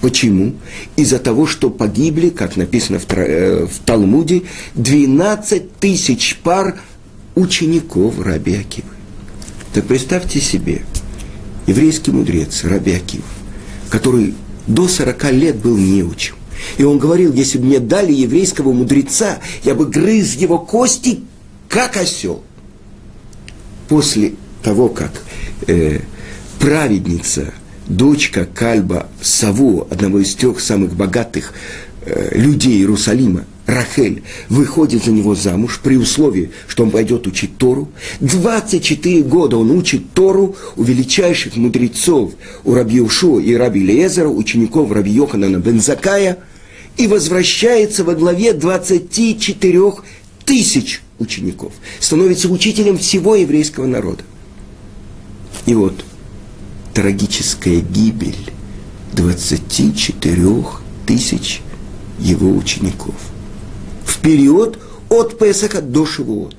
Почему? 0.05 0.53
Из-за 0.97 1.19
того, 1.19 1.47
что 1.47 1.71
погибли, 1.71 2.29
как 2.29 2.59
написано 2.59 2.99
в, 2.99 3.11
э, 3.11 3.65
в 3.65 3.79
Талмуде, 3.87 4.43
12 4.75 5.79
тысяч 5.81 6.37
пар 6.43 6.79
учеников 7.35 8.21
Раби 8.21 8.55
Акивы. 8.55 8.89
Так 9.75 9.87
представьте 9.87 10.41
себе, 10.41 10.83
еврейский 11.67 12.13
мудрец 12.13 12.63
Раби 12.63 12.93
Акив, 12.93 13.25
который 13.91 14.35
до 14.69 14.87
40 14.87 15.33
лет 15.33 15.57
был 15.57 15.77
неучим. 15.77 16.37
И 16.79 16.85
он 16.85 16.99
говорил, 16.99 17.33
если 17.33 17.59
бы 17.59 17.65
мне 17.65 17.81
дали 17.81 18.13
еврейского 18.13 18.73
мудреца, 18.73 19.41
я 19.65 19.75
бы 19.75 19.87
грыз 19.87 20.35
его 20.35 20.61
кости, 20.61 21.23
как 21.69 21.97
осел. 21.97 22.45
После 23.89 24.35
того, 24.63 24.89
как 24.89 25.11
э, 25.67 26.03
праведница 26.61 27.53
дочка 27.89 28.47
Кальба 28.47 29.09
Саву, 29.21 29.89
одного 29.91 30.21
из 30.21 30.37
трех 30.37 30.61
самых 30.61 30.95
богатых 30.95 31.53
э, 32.07 32.39
людей 32.39 32.79
Иерусалима, 32.79 33.45
Рахель, 33.67 34.23
выходит 34.49 35.05
за 35.05 35.11
него 35.11 35.35
замуж 35.35 35.81
при 35.83 35.97
условии, 35.97 36.51
что 36.69 36.83
он 36.83 36.91
пойдет 36.91 37.27
учить 37.27 37.57
Тору. 37.57 37.89
24 38.21 39.23
года 39.23 39.57
он 39.57 39.71
учит 39.71 40.13
Тору 40.13 40.57
у 40.77 40.83
величайших 40.83 41.57
мудрецов, 41.57 42.33
у 42.65 42.75
Раби 42.75 43.01
Ушо 43.01 43.41
и 43.41 43.55
Раби 43.55 43.81
Лезера, 43.81 44.29
учеников 44.29 44.93
Раби 44.93 45.13
Йоханана 45.13 45.57
Бензакая, 45.57 46.39
и 46.97 47.07
возвращается 47.07 48.05
во 48.05 48.15
главе 48.15 48.53
24 48.53 49.81
тысяч 50.45 51.01
учеников. 51.19 51.73
Становится 52.01 52.49
учителем 52.49 52.99
всего 52.99 53.35
еврейского 53.35 53.87
народа. 53.87 54.23
И 55.67 55.75
вот– 55.75 56.05
трагическая 56.95 57.81
гибель 57.81 58.53
24 59.15 60.65
тысяч 61.07 61.61
его 62.21 62.57
учеников. 62.57 63.34
Период 64.25 64.79
от 65.11 65.39
Песаха 65.39 65.83
до 65.83 66.07
Шивуот. 66.07 66.57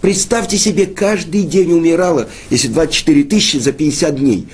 Представьте 0.00 0.58
себе, 0.58 0.84
каждый 0.86 1.44
день 1.44 1.70
умирало, 1.70 2.28
если 2.50 2.66
24 2.66 3.22
тысячи 3.22 3.56
за 3.58 3.70
50 3.70 4.16
дней. 4.16 4.48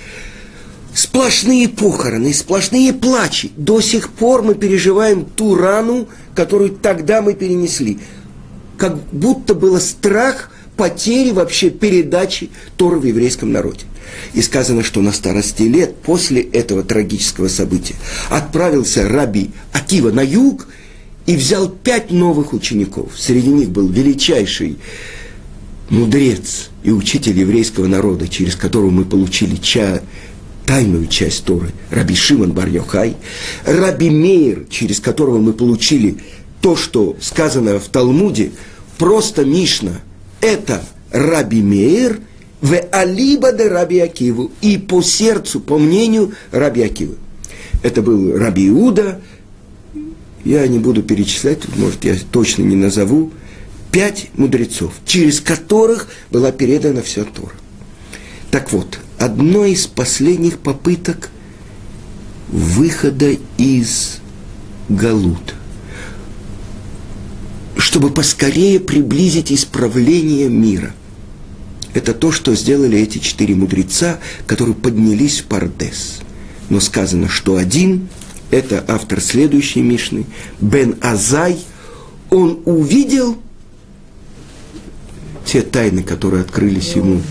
Сплошные 0.92 1.70
похороны, 1.70 2.34
сплошные 2.34 2.92
плачи. 2.92 3.50
До 3.56 3.80
сих 3.80 4.10
пор 4.10 4.42
мы 4.42 4.54
переживаем 4.56 5.24
ту 5.24 5.54
рану, 5.54 6.06
которую 6.34 6.72
тогда 6.72 7.22
мы 7.22 7.32
перенесли. 7.32 7.98
Как 8.76 8.98
будто 9.10 9.54
было 9.54 9.78
страх 9.78 10.50
потери 10.76 11.30
вообще 11.30 11.70
передачи 11.70 12.50
Торы 12.76 12.98
в 12.98 13.04
еврейском 13.04 13.52
народе. 13.52 13.86
И 14.34 14.42
сказано, 14.42 14.82
что 14.82 15.00
на 15.00 15.12
старости 15.12 15.62
лет, 15.62 15.96
после 15.96 16.42
этого 16.42 16.82
трагического 16.82 17.48
события, 17.48 17.94
отправился 18.28 19.08
раби 19.08 19.50
Акива 19.72 20.10
на 20.10 20.20
юг 20.20 20.66
и 21.30 21.36
взял 21.36 21.68
пять 21.68 22.10
новых 22.10 22.52
учеников. 22.52 23.12
Среди 23.16 23.50
них 23.50 23.70
был 23.70 23.88
величайший 23.88 24.78
мудрец 25.88 26.70
и 26.82 26.90
учитель 26.90 27.38
еврейского 27.38 27.86
народа, 27.86 28.26
через 28.26 28.56
которого 28.56 28.90
мы 28.90 29.04
получили 29.04 29.54
ча, 29.54 30.00
тайную 30.66 31.06
часть 31.06 31.44
Торы, 31.44 31.70
Раби 31.90 32.16
Шимон 32.16 32.50
бар 32.50 32.68
-Йохай, 32.68 33.14
Раби 33.64 34.10
Мейер, 34.10 34.66
через 34.68 34.98
которого 34.98 35.38
мы 35.38 35.52
получили 35.52 36.16
то, 36.60 36.74
что 36.74 37.16
сказано 37.20 37.78
в 37.78 37.86
Талмуде, 37.86 38.50
просто 38.98 39.44
Мишна, 39.44 40.00
это 40.40 40.82
Раби 41.12 41.62
Мейер– 41.62 42.18
в 42.60 42.74
Алиба 42.90 43.52
де 43.52 43.68
Раби 43.68 44.00
Акиву, 44.00 44.50
и 44.60 44.76
по 44.76 45.00
сердцу, 45.00 45.60
по 45.60 45.78
мнению 45.78 46.32
Раби 46.50 46.82
Акивы. 46.82 47.14
Это 47.82 48.02
был 48.02 48.36
Раби 48.36 48.68
Иуда, 48.68 49.20
я 50.44 50.66
не 50.66 50.78
буду 50.78 51.02
перечислять, 51.02 51.60
может, 51.76 52.04
я 52.04 52.16
точно 52.30 52.62
не 52.62 52.76
назову, 52.76 53.32
пять 53.92 54.30
мудрецов, 54.36 54.92
через 55.04 55.40
которых 55.40 56.08
была 56.30 56.52
передана 56.52 57.02
вся 57.02 57.24
Тора. 57.24 57.54
Так 58.50 58.72
вот, 58.72 58.98
одно 59.18 59.64
из 59.64 59.86
последних 59.86 60.58
попыток 60.58 61.30
выхода 62.48 63.36
из 63.58 64.18
Галута. 64.88 65.54
чтобы 67.90 68.10
поскорее 68.10 68.78
приблизить 68.78 69.50
исправление 69.50 70.48
мира. 70.48 70.94
Это 71.92 72.14
то, 72.14 72.30
что 72.30 72.54
сделали 72.54 72.96
эти 72.98 73.18
четыре 73.18 73.56
мудреца, 73.56 74.20
которые 74.46 74.76
поднялись 74.76 75.40
в 75.40 75.46
Пардес. 75.46 76.20
Но 76.68 76.78
сказано, 76.78 77.28
что 77.28 77.56
один, 77.56 78.08
это 78.50 78.84
автор 78.88 79.20
следующей 79.20 79.82
Мишны, 79.82 80.26
Бен 80.60 80.96
Азай, 81.00 81.58
он 82.30 82.60
увидел 82.64 83.36
те 85.44 85.62
тайны, 85.62 86.02
которые 86.02 86.42
открылись 86.42 86.92
ему, 86.94 87.22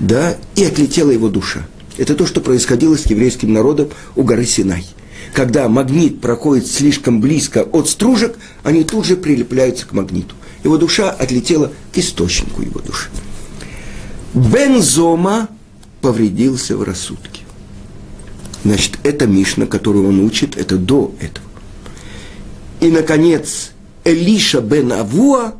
да, 0.00 0.36
и 0.56 0.64
отлетела 0.64 1.10
его 1.10 1.28
душа. 1.28 1.66
Это 1.96 2.14
то, 2.14 2.26
что 2.26 2.40
происходило 2.40 2.96
с 2.96 3.06
еврейским 3.06 3.52
народом 3.52 3.88
у 4.16 4.22
горы 4.22 4.44
Синай. 4.44 4.84
Когда 5.32 5.68
магнит 5.68 6.20
проходит 6.20 6.66
слишком 6.66 7.20
близко 7.20 7.62
от 7.62 7.88
стружек, 7.88 8.36
они 8.62 8.84
тут 8.84 9.04
же 9.04 9.16
прилепляются 9.16 9.86
к 9.86 9.92
магниту. 9.92 10.34
Его 10.62 10.76
душа 10.76 11.10
отлетела 11.10 11.72
к 11.92 11.98
источнику 11.98 12.62
его 12.62 12.80
души. 12.80 13.10
Бензома 14.32 15.48
повредился 16.00 16.76
в 16.76 16.82
рассудке. 16.82 17.43
Значит, 18.64 18.98
это 19.02 19.26
Мишна, 19.26 19.66
которую 19.66 20.08
он 20.08 20.20
учит, 20.20 20.56
это 20.56 20.76
до 20.76 21.14
этого. 21.20 21.46
И, 22.80 22.88
наконец, 22.88 23.70
Элиша 24.04 24.60
бен 24.60 24.92
Авуа 24.92 25.54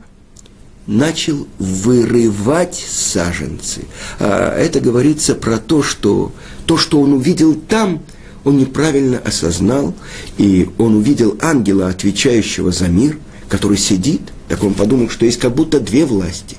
начал 0.86 1.46
вырывать 1.58 2.74
саженцы. 2.74 3.82
А 4.18 4.56
это 4.56 4.80
говорится 4.80 5.34
про 5.34 5.58
то, 5.58 5.82
что 5.82 6.32
то, 6.66 6.76
что 6.76 7.00
он 7.00 7.12
увидел 7.12 7.54
там, 7.54 8.02
он 8.44 8.58
неправильно 8.58 9.18
осознал, 9.18 9.94
и 10.36 10.68
он 10.76 10.96
увидел 10.96 11.38
ангела, 11.40 11.88
отвечающего 11.88 12.72
за 12.72 12.88
мир, 12.88 13.18
который 13.48 13.78
сидит, 13.78 14.20
так 14.48 14.62
он 14.62 14.74
подумал, 14.74 15.08
что 15.08 15.24
есть 15.24 15.38
как 15.38 15.54
будто 15.54 15.80
две 15.80 16.04
власти. 16.04 16.56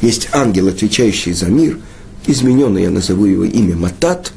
Есть 0.00 0.28
ангел, 0.32 0.68
отвечающий 0.68 1.32
за 1.32 1.46
мир, 1.46 1.78
измененный, 2.26 2.82
я 2.82 2.90
назову 2.90 3.26
его 3.26 3.44
имя 3.44 3.76
Матат, 3.76 4.32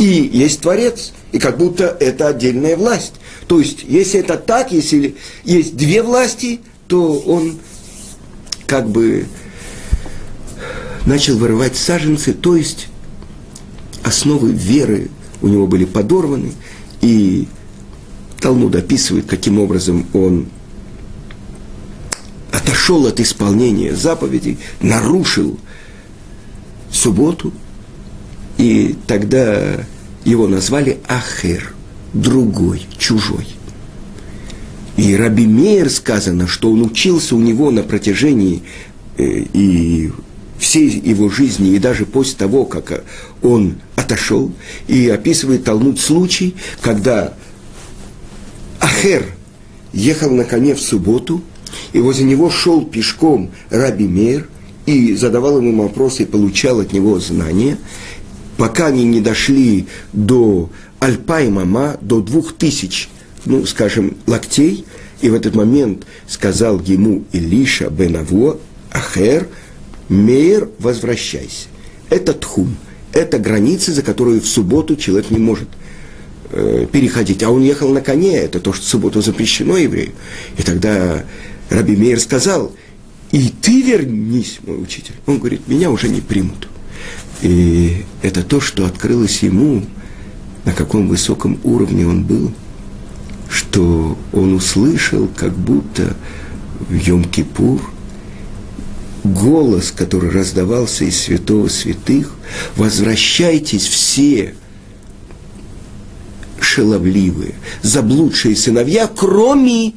и 0.00 0.30
есть 0.32 0.62
Творец, 0.62 1.12
и 1.30 1.38
как 1.38 1.58
будто 1.58 1.94
это 2.00 2.28
отдельная 2.28 2.74
власть. 2.74 3.12
То 3.46 3.60
есть, 3.60 3.84
если 3.86 4.20
это 4.20 4.38
так, 4.38 4.72
если 4.72 5.14
есть 5.44 5.76
две 5.76 6.02
власти, 6.02 6.60
то 6.88 7.18
он 7.18 7.58
как 8.66 8.88
бы 8.88 9.26
начал 11.04 11.36
вырывать 11.36 11.76
саженцы, 11.76 12.32
то 12.32 12.56
есть 12.56 12.88
основы 14.02 14.52
веры 14.52 15.10
у 15.42 15.48
него 15.48 15.66
были 15.66 15.84
подорваны, 15.84 16.52
и 17.02 17.46
Талмуд 18.40 18.74
описывает, 18.76 19.26
каким 19.26 19.58
образом 19.58 20.06
он 20.14 20.46
отошел 22.52 23.06
от 23.06 23.20
исполнения 23.20 23.94
заповедей, 23.94 24.58
нарушил 24.80 25.60
субботу, 26.90 27.52
и 28.60 28.94
тогда 29.06 29.86
его 30.22 30.46
назвали 30.46 30.98
Ахер, 31.08 31.72
другой, 32.12 32.82
чужой. 32.98 33.46
И 34.98 35.16
Раби 35.16 35.46
Мейер 35.46 35.88
сказано, 35.88 36.46
что 36.46 36.70
он 36.70 36.82
учился 36.82 37.36
у 37.36 37.40
него 37.40 37.70
на 37.70 37.82
протяжении 37.82 38.62
э, 39.16 39.44
и 39.54 40.12
всей 40.58 40.90
его 40.90 41.30
жизни, 41.30 41.70
и 41.70 41.78
даже 41.78 42.04
после 42.04 42.36
того, 42.36 42.66
как 42.66 43.02
он 43.40 43.76
отошел, 43.96 44.52
и 44.88 45.08
описывает 45.08 45.64
Талмуд 45.64 45.98
случай, 45.98 46.54
когда 46.82 47.32
Ахер 48.78 49.24
ехал 49.94 50.32
на 50.32 50.44
коне 50.44 50.74
в 50.74 50.82
субботу, 50.82 51.40
и 51.94 51.98
возле 51.98 52.26
него 52.26 52.50
шел 52.50 52.84
пешком 52.84 53.52
Раби 53.70 54.06
Мейр, 54.06 54.48
и 54.84 55.14
задавал 55.14 55.58
ему 55.60 55.82
вопросы 55.82 56.24
и 56.24 56.26
получал 56.26 56.80
от 56.80 56.92
него 56.92 57.18
знания, 57.20 57.78
пока 58.60 58.88
они 58.88 59.04
не 59.04 59.22
дошли 59.22 59.86
до 60.12 60.68
Альпай 60.98 61.48
Мама, 61.48 61.96
до 62.02 62.20
двух 62.20 62.52
тысяч, 62.52 63.08
ну, 63.46 63.64
скажем, 63.64 64.18
локтей, 64.26 64.84
и 65.22 65.30
в 65.30 65.34
этот 65.34 65.54
момент 65.54 66.04
сказал 66.28 66.78
ему 66.80 67.24
Илиша 67.32 67.88
бен 67.88 68.16
Аво, 68.16 68.58
Ахер, 68.92 69.48
Мейер, 70.10 70.68
возвращайся. 70.78 71.68
Это 72.10 72.34
тхум, 72.34 72.76
это 73.14 73.38
границы, 73.38 73.94
за 73.94 74.02
которую 74.02 74.42
в 74.42 74.46
субботу 74.46 74.94
человек 74.94 75.30
не 75.30 75.38
может 75.38 75.68
э, 76.50 76.86
переходить. 76.92 77.42
А 77.42 77.48
он 77.48 77.62
ехал 77.62 77.88
на 77.88 78.02
коне, 78.02 78.36
это 78.36 78.60
то, 78.60 78.74
что 78.74 78.84
в 78.84 78.88
субботу 78.88 79.22
запрещено 79.22 79.78
еврею. 79.78 80.12
И 80.58 80.62
тогда 80.62 81.24
Раби 81.70 81.96
Мейер 81.96 82.20
сказал, 82.20 82.72
и 83.32 83.48
ты 83.62 83.80
вернись, 83.80 84.58
мой 84.66 84.82
учитель. 84.82 85.14
Он 85.24 85.38
говорит, 85.38 85.66
меня 85.66 85.90
уже 85.90 86.10
не 86.10 86.20
примут. 86.20 86.68
И 87.42 88.04
это 88.22 88.42
то, 88.42 88.60
что 88.60 88.86
открылось 88.86 89.42
ему, 89.42 89.84
на 90.64 90.72
каком 90.72 91.08
высоком 91.08 91.58
уровне 91.64 92.06
он 92.06 92.24
был, 92.24 92.52
что 93.48 94.18
он 94.32 94.54
услышал, 94.54 95.28
как 95.34 95.52
будто 95.52 96.16
в 96.80 96.92
Йом-Кипур, 96.94 97.80
голос, 99.24 99.90
который 99.90 100.30
раздавался 100.30 101.04
из 101.04 101.18
святого 101.20 101.68
святых, 101.68 102.34
возвращайтесь 102.76 103.86
все 103.86 104.54
шаловливые, 106.60 107.54
заблудшие 107.82 108.56
сыновья, 108.56 109.08
кроме 109.08 109.94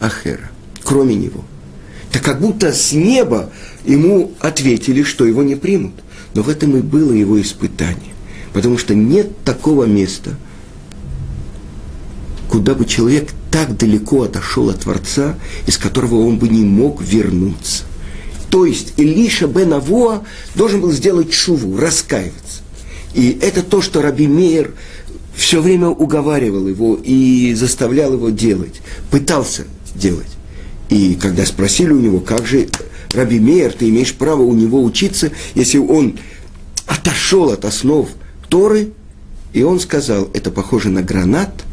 Ахера, 0.00 0.50
кроме 0.84 1.14
него. 1.14 1.44
Так 2.12 2.22
как 2.22 2.40
будто 2.40 2.72
с 2.72 2.92
неба 2.92 3.50
ему 3.86 4.32
ответили, 4.40 5.02
что 5.02 5.24
его 5.24 5.42
не 5.42 5.54
примут. 5.54 5.94
Но 6.34 6.42
в 6.42 6.48
этом 6.48 6.76
и 6.76 6.80
было 6.80 7.12
его 7.12 7.40
испытание. 7.40 8.14
Потому 8.52 8.78
что 8.78 8.94
нет 8.94 9.30
такого 9.44 9.84
места, 9.84 10.36
куда 12.50 12.74
бы 12.74 12.84
человек 12.84 13.30
так 13.50 13.76
далеко 13.76 14.24
отошел 14.24 14.70
от 14.70 14.80
Творца, 14.80 15.34
из 15.66 15.78
которого 15.78 16.26
он 16.26 16.38
бы 16.38 16.48
не 16.48 16.64
мог 16.64 17.02
вернуться. 17.02 17.84
То 18.50 18.64
есть 18.64 18.94
Илиша 18.96 19.46
бен 19.46 19.72
Авоа 19.72 20.24
должен 20.54 20.80
был 20.80 20.92
сделать 20.92 21.32
шуву, 21.32 21.76
раскаиваться. 21.76 22.62
И 23.14 23.38
это 23.40 23.62
то, 23.62 23.80
что 23.82 24.02
Раби 24.02 24.26
Мейер 24.26 24.72
все 25.34 25.60
время 25.60 25.88
уговаривал 25.88 26.66
его 26.68 26.98
и 27.02 27.54
заставлял 27.54 28.14
его 28.14 28.30
делать, 28.30 28.80
пытался 29.10 29.64
делать. 29.94 30.28
И 30.88 31.14
когда 31.20 31.44
спросили 31.44 31.92
у 31.92 32.00
него, 32.00 32.20
как 32.20 32.46
же, 32.46 32.68
Раби 33.12 33.38
Мейер, 33.38 33.72
ты 33.72 33.88
имеешь 33.88 34.14
право 34.14 34.42
у 34.42 34.52
него 34.52 34.82
учиться, 34.82 35.30
если 35.54 35.78
он 35.78 36.18
отошел 36.86 37.50
от 37.50 37.64
основ 37.64 38.08
Торы, 38.48 38.90
и 39.52 39.62
он 39.62 39.80
сказал, 39.80 40.28
это 40.34 40.50
похоже 40.50 40.90
на 40.90 41.02
гранат, 41.02 41.64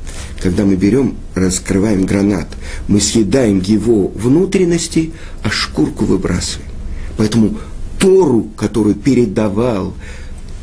когда 0.42 0.66
мы 0.66 0.76
берем, 0.76 1.16
раскрываем 1.36 2.06
гранат, 2.06 2.48
мы 2.88 3.00
съедаем 3.00 3.60
его 3.60 4.08
внутренности, 4.08 5.12
а 5.44 5.50
шкурку 5.50 6.06
выбрасываем. 6.06 6.70
Поэтому 7.18 7.58
Тору, 8.00 8.48
которую 8.58 8.96
передавал 8.96 9.94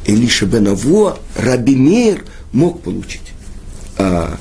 Элиша 0.06 0.46
Бенаво, 0.46 1.18
Раби 1.36 1.76
Мейер 1.76 2.24
мог 2.52 2.82
получить. 2.82 3.32
А 3.96 4.38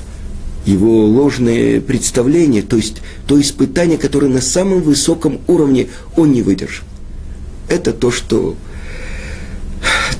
его 0.66 1.06
ложные 1.06 1.80
представления, 1.80 2.62
то 2.62 2.76
есть 2.76 2.96
то 3.26 3.40
испытание, 3.40 3.98
которое 3.98 4.28
на 4.28 4.40
самом 4.40 4.82
высоком 4.82 5.40
уровне 5.46 5.88
он 6.16 6.32
не 6.32 6.42
выдержал. 6.42 6.84
Это 7.68 7.92
то, 7.92 8.10
что 8.10 8.56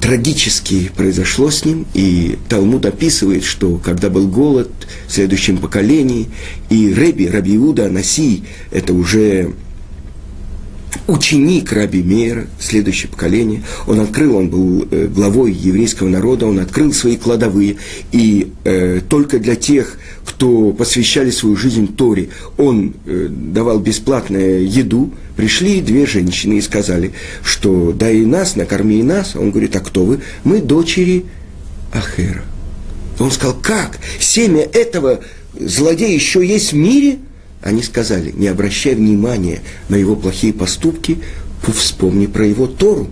трагически 0.00 0.90
произошло 0.96 1.50
с 1.50 1.64
ним, 1.64 1.86
и 1.94 2.38
Талмуд 2.48 2.86
описывает, 2.86 3.44
что 3.44 3.76
когда 3.76 4.08
был 4.08 4.28
голод 4.28 4.70
в 5.06 5.12
следующем 5.12 5.58
поколении, 5.58 6.30
и 6.70 6.92
Реби, 6.92 7.28
Раби 7.28 7.56
Иуда, 7.56 7.86
Анаси, 7.86 8.44
это 8.70 8.94
уже 8.94 9.52
ученик 11.06 11.72
Раби 11.72 12.02
Мейра, 12.02 12.46
следующее 12.58 13.10
поколение. 13.10 13.62
Он 13.86 14.00
открыл, 14.00 14.36
он 14.36 14.48
был 14.48 14.86
э, 14.90 15.06
главой 15.06 15.52
еврейского 15.52 16.08
народа, 16.08 16.46
он 16.46 16.58
открыл 16.58 16.92
свои 16.92 17.16
кладовые. 17.16 17.76
И 18.12 18.52
э, 18.64 19.00
только 19.08 19.38
для 19.38 19.56
тех, 19.56 19.98
кто 20.24 20.72
посвящали 20.72 21.30
свою 21.30 21.56
жизнь 21.56 21.94
Торе, 21.94 22.28
он 22.56 22.94
э, 23.06 23.28
давал 23.30 23.80
бесплатную 23.80 24.68
еду. 24.68 25.12
Пришли 25.36 25.80
две 25.80 26.06
женщины 26.06 26.54
и 26.54 26.60
сказали, 26.60 27.12
что 27.42 27.92
да 27.92 28.10
и 28.10 28.24
нас, 28.24 28.56
накорми 28.56 29.00
и 29.00 29.02
нас. 29.02 29.36
Он 29.36 29.50
говорит, 29.50 29.76
а 29.76 29.80
кто 29.80 30.04
вы? 30.04 30.20
Мы 30.44 30.60
дочери 30.60 31.24
Ахера. 31.92 32.42
Он 33.18 33.30
сказал, 33.30 33.56
как? 33.60 33.98
Семя 34.18 34.62
этого 34.62 35.20
злодея 35.58 36.14
еще 36.14 36.46
есть 36.46 36.72
в 36.72 36.76
мире– 36.76 37.18
они 37.62 37.82
сказали, 37.82 38.32
не 38.32 38.48
обращай 38.48 38.94
внимания 38.94 39.60
на 39.88 39.96
его 39.96 40.16
плохие 40.16 40.52
поступки, 40.52 41.18
вспомни 41.74 42.26
про 42.26 42.46
его 42.46 42.66
Тору. 42.66 43.08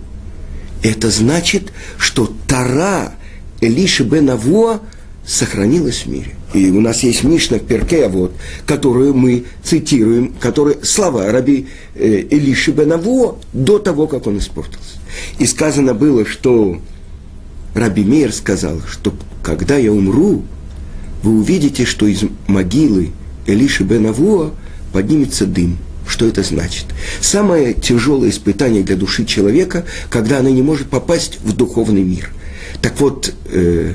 Это 0.81 1.09
значит, 1.09 1.71
что 1.97 2.33
Тара 2.47 3.13
Элиши 3.61 4.03
бен 4.03 4.29
Авуа 4.29 4.81
сохранилось 5.25 6.05
в 6.05 6.07
мире. 6.07 6.35
И 6.53 6.71
у 6.71 6.81
нас 6.81 7.03
есть 7.03 7.23
Мишна 7.23 7.57
в 7.57 7.65
Перке, 7.65 8.07
вот, 8.07 8.33
которую 8.65 9.13
мы 9.13 9.45
цитируем, 9.63 10.33
которые, 10.39 10.83
слова 10.83 11.31
раби 11.31 11.67
э, 11.93 12.21
Илиши 12.31 12.71
Бенаво 12.71 13.37
до 13.53 13.77
того, 13.77 14.07
как 14.07 14.25
он 14.25 14.39
испортился. 14.39 14.97
И 15.37 15.45
сказано 15.45 15.93
было, 15.93 16.25
что 16.25 16.81
Раби 17.75 18.03
Мейер 18.03 18.33
сказал, 18.33 18.81
что 18.89 19.13
когда 19.43 19.77
я 19.77 19.91
умру, 19.91 20.43
вы 21.21 21.39
увидите, 21.39 21.85
что 21.85 22.07
из 22.07 22.23
могилы 22.47 23.11
Элиши 23.49 23.83
Бенаво 23.83 24.51
поднимется 24.93 25.45
дым. 25.45 25.77
Что 26.07 26.25
это 26.25 26.41
значит? 26.43 26.85
Самое 27.21 27.73
тяжелое 27.73 28.29
испытание 28.29 28.83
для 28.83 28.95
души 28.95 29.25
человека, 29.25 29.85
когда 30.09 30.39
она 30.39 30.49
не 30.49 30.61
может 30.61 30.87
попасть 30.89 31.39
в 31.43 31.55
духовный 31.55 32.03
мир. 32.03 32.31
Так 32.81 32.99
вот, 32.99 33.33
э, 33.45 33.93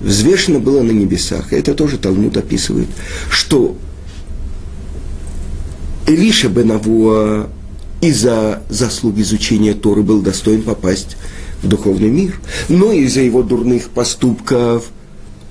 взвешено 0.00 0.58
было 0.58 0.82
на 0.82 0.90
небесах, 0.90 1.52
это 1.52 1.74
тоже 1.74 1.96
Талмуд 1.96 2.36
описывает, 2.36 2.88
что 3.30 3.76
Элиша 6.06 6.48
Бенавуа 6.48 7.48
из-за 8.02 8.62
заслуг 8.68 9.18
изучения 9.18 9.74
Торы 9.74 10.02
был 10.02 10.20
достоин 10.20 10.62
попасть 10.62 11.16
в 11.62 11.68
духовный 11.68 12.10
мир, 12.10 12.40
но 12.68 12.92
из-за 12.92 13.20
его 13.20 13.42
дурных 13.42 13.90
поступков 13.90 14.90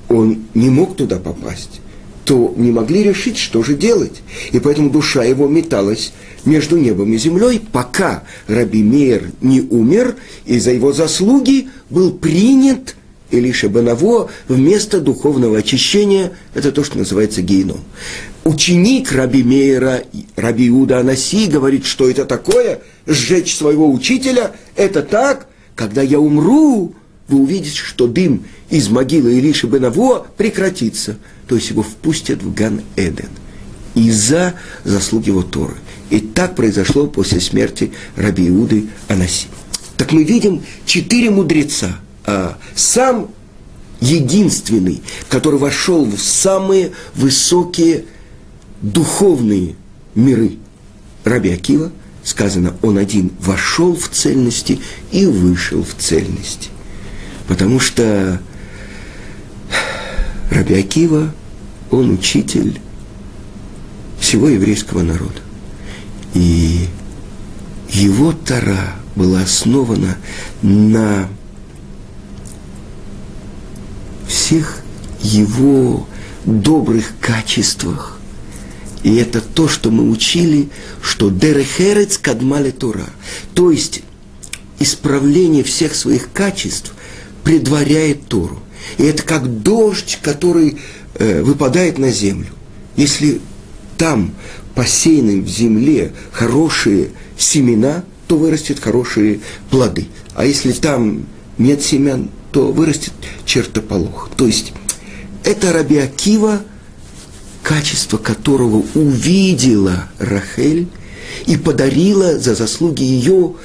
он 0.10 0.44
не 0.54 0.70
мог 0.70 0.98
туда 0.98 1.18
попасть 1.18 1.81
то 2.26 2.54
не 2.56 2.72
могли 2.72 3.04
решить, 3.04 3.38
что 3.38 3.64
же 3.64 3.76
делать. 3.76 4.22
И 4.52 4.60
поэтому 4.60 4.90
душа 4.90 5.24
его 5.24 5.48
металась 5.48 6.14
между 6.46 6.78
небом 6.78 7.14
и 7.14 7.18
землей, 7.18 7.62
пока 7.72 8.24
Раби 8.48 8.84
Мейер 8.84 9.32
не 9.42 9.62
умер, 9.62 10.16
и 10.46 10.60
за 10.60 10.72
его 10.72 10.94
заслуги 10.94 11.70
был 11.90 12.12
принят 12.12 12.96
Илиша 13.32 13.70
Банаво 13.70 14.30
вместо 14.48 15.00
духовного 15.00 15.60
очищения, 15.60 16.34
это 16.54 16.72
то, 16.72 16.84
что 16.84 16.98
называется 16.98 17.42
гейном. 17.42 17.80
Ученик 18.44 19.12
Раби 19.12 19.44
Мейера, 19.44 20.04
Раби 20.36 20.68
Иуда 20.68 21.00
Анаси, 21.00 21.48
говорит, 21.48 21.86
что 21.86 22.10
это 22.10 22.26
такое, 22.26 22.82
сжечь 23.06 23.56
своего 23.56 23.92
учителя, 23.92 24.52
это 24.76 25.02
так, 25.02 25.48
когда 25.76 26.02
я 26.02 26.20
умру, 26.20 26.94
вы 27.28 27.40
увидите, 27.40 27.78
что 27.78 28.08
дым 28.08 28.44
из 28.70 28.90
могилы 28.90 29.34
Илиши 29.34 29.68
Бенаво 29.68 30.28
прекратится. 30.38 31.18
То 31.52 31.58
есть 31.58 31.70
его 31.70 31.84
впустят 31.84 32.42
в 32.42 32.52
Ган-Эден 32.54 33.30
из-за 33.94 34.56
заслуг 34.84 35.28
его 35.28 35.44
Торы. 35.44 35.76
И 36.10 36.20
так 36.20 36.56
произошло 36.56 37.06
после 37.06 37.40
смерти 37.42 37.92
Раби 38.16 38.48
Иуды 38.48 38.88
Анаси. 39.08 39.48
Так 39.98 40.14
мы 40.14 40.24
видим 40.24 40.64
четыре 40.86 41.30
мудреца– 41.30 42.00
а 42.26 42.58
сам 42.76 43.30
единственный, 44.00 45.02
который 45.30 45.60
вошел 45.60 46.06
в 46.06 46.20
самые 46.20 46.92
высокие 47.16 48.06
духовные 48.82 49.76
миры 50.16 50.58
Раби 51.24 51.52
Акива, 51.52 51.92
сказано, 52.24 52.76
он 52.82 52.98
один 52.98 53.32
вошел 53.40 53.96
в 53.96 54.10
цельности 54.10 54.80
и 55.12 55.26
вышел 55.26 55.84
в 55.84 55.96
цельности. 56.02 56.70
Потому 57.48 57.80
что 57.80 58.40
Раби 60.52 60.76
Акива, 60.76 61.34
он 61.92 62.12
учитель 62.12 62.80
всего 64.20 64.50
еврейского 64.50 65.04
народа. 65.04 65.42
И 66.34 66.88
его 67.90 68.32
Тара 68.32 68.96
была 69.16 69.42
основана 69.42 70.18
на 70.62 71.28
всех 74.28 74.82
его 75.22 76.08
добрых 76.46 77.14
качествах. 77.20 78.18
И 79.04 79.16
это 79.16 79.42
то, 79.42 79.68
что 79.68 79.92
мы 79.92 80.10
учили, 80.10 80.70
что 81.02 81.30
дерехерец 81.30 82.18
кадмале 82.18 82.72
Тора. 82.72 83.10
То 83.54 83.72
есть 83.72 84.04
исправление 84.80 85.64
всех 85.64 85.96
своих 85.96 86.32
качеств 86.32 86.94
предваряет 87.44 88.28
Тору. 88.28 88.60
И 88.98 89.04
это 89.04 89.24
как 89.24 89.62
дождь, 89.62 90.20
который 90.22 90.80
выпадает 91.18 91.98
на 91.98 92.12
землю. 92.12 92.50
Если 92.96 93.42
там 93.98 94.34
посеяны 94.76 95.42
в 95.42 95.48
земле 95.48 96.14
хорошие 96.32 97.10
семена, 97.38 98.04
то 98.28 98.38
вырастет 98.38 98.80
хорошие 98.80 99.42
плоды. 99.70 100.08
А 100.36 100.46
если 100.46 100.72
там 100.72 101.26
нет 101.58 101.82
семян, 101.82 102.30
то 102.52 102.72
вырастет 102.72 103.14
чертополох. 103.46 104.30
То 104.38 104.48
есть 104.48 104.74
это 105.44 105.74
Раби 105.74 105.98
Акива, 105.98 106.62
качество 107.64 108.18
которого 108.18 108.84
увидела 108.96 110.10
Рахель 110.18 110.88
и 111.46 111.58
подарила 111.58 112.40
за 112.40 112.56
заслуги 112.56 113.04
ее 113.04 113.56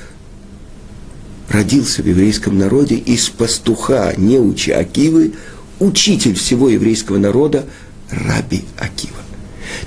родился 1.48 2.02
в 2.02 2.06
еврейском 2.06 2.58
народе 2.58 2.96
из 2.96 3.28
пастуха, 3.28 4.12
неучи 4.16 4.70
Акивы, 4.70 5.32
учитель 5.80 6.34
всего 6.34 6.68
еврейского 6.68 7.18
народа 7.18 7.66
Раби 8.10 8.64
Акива. 8.78 9.16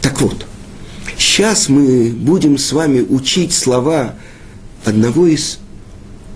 Так 0.01 0.21
вот, 0.21 0.45
сейчас 1.17 1.69
мы 1.69 2.09
будем 2.09 2.57
с 2.57 2.71
вами 2.71 3.01
учить 3.01 3.53
слова 3.53 4.15
одного 4.85 5.27
из 5.27 5.59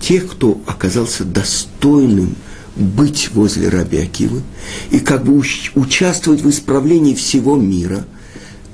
тех, 0.00 0.30
кто 0.30 0.60
оказался 0.66 1.24
достойным 1.24 2.36
быть 2.76 3.30
возле 3.32 3.68
Раби 3.68 3.98
Акивы 3.98 4.42
и 4.90 4.98
как 4.98 5.24
бы 5.24 5.42
участвовать 5.74 6.42
в 6.42 6.50
исправлении 6.50 7.14
всего 7.14 7.56
мира, 7.56 8.04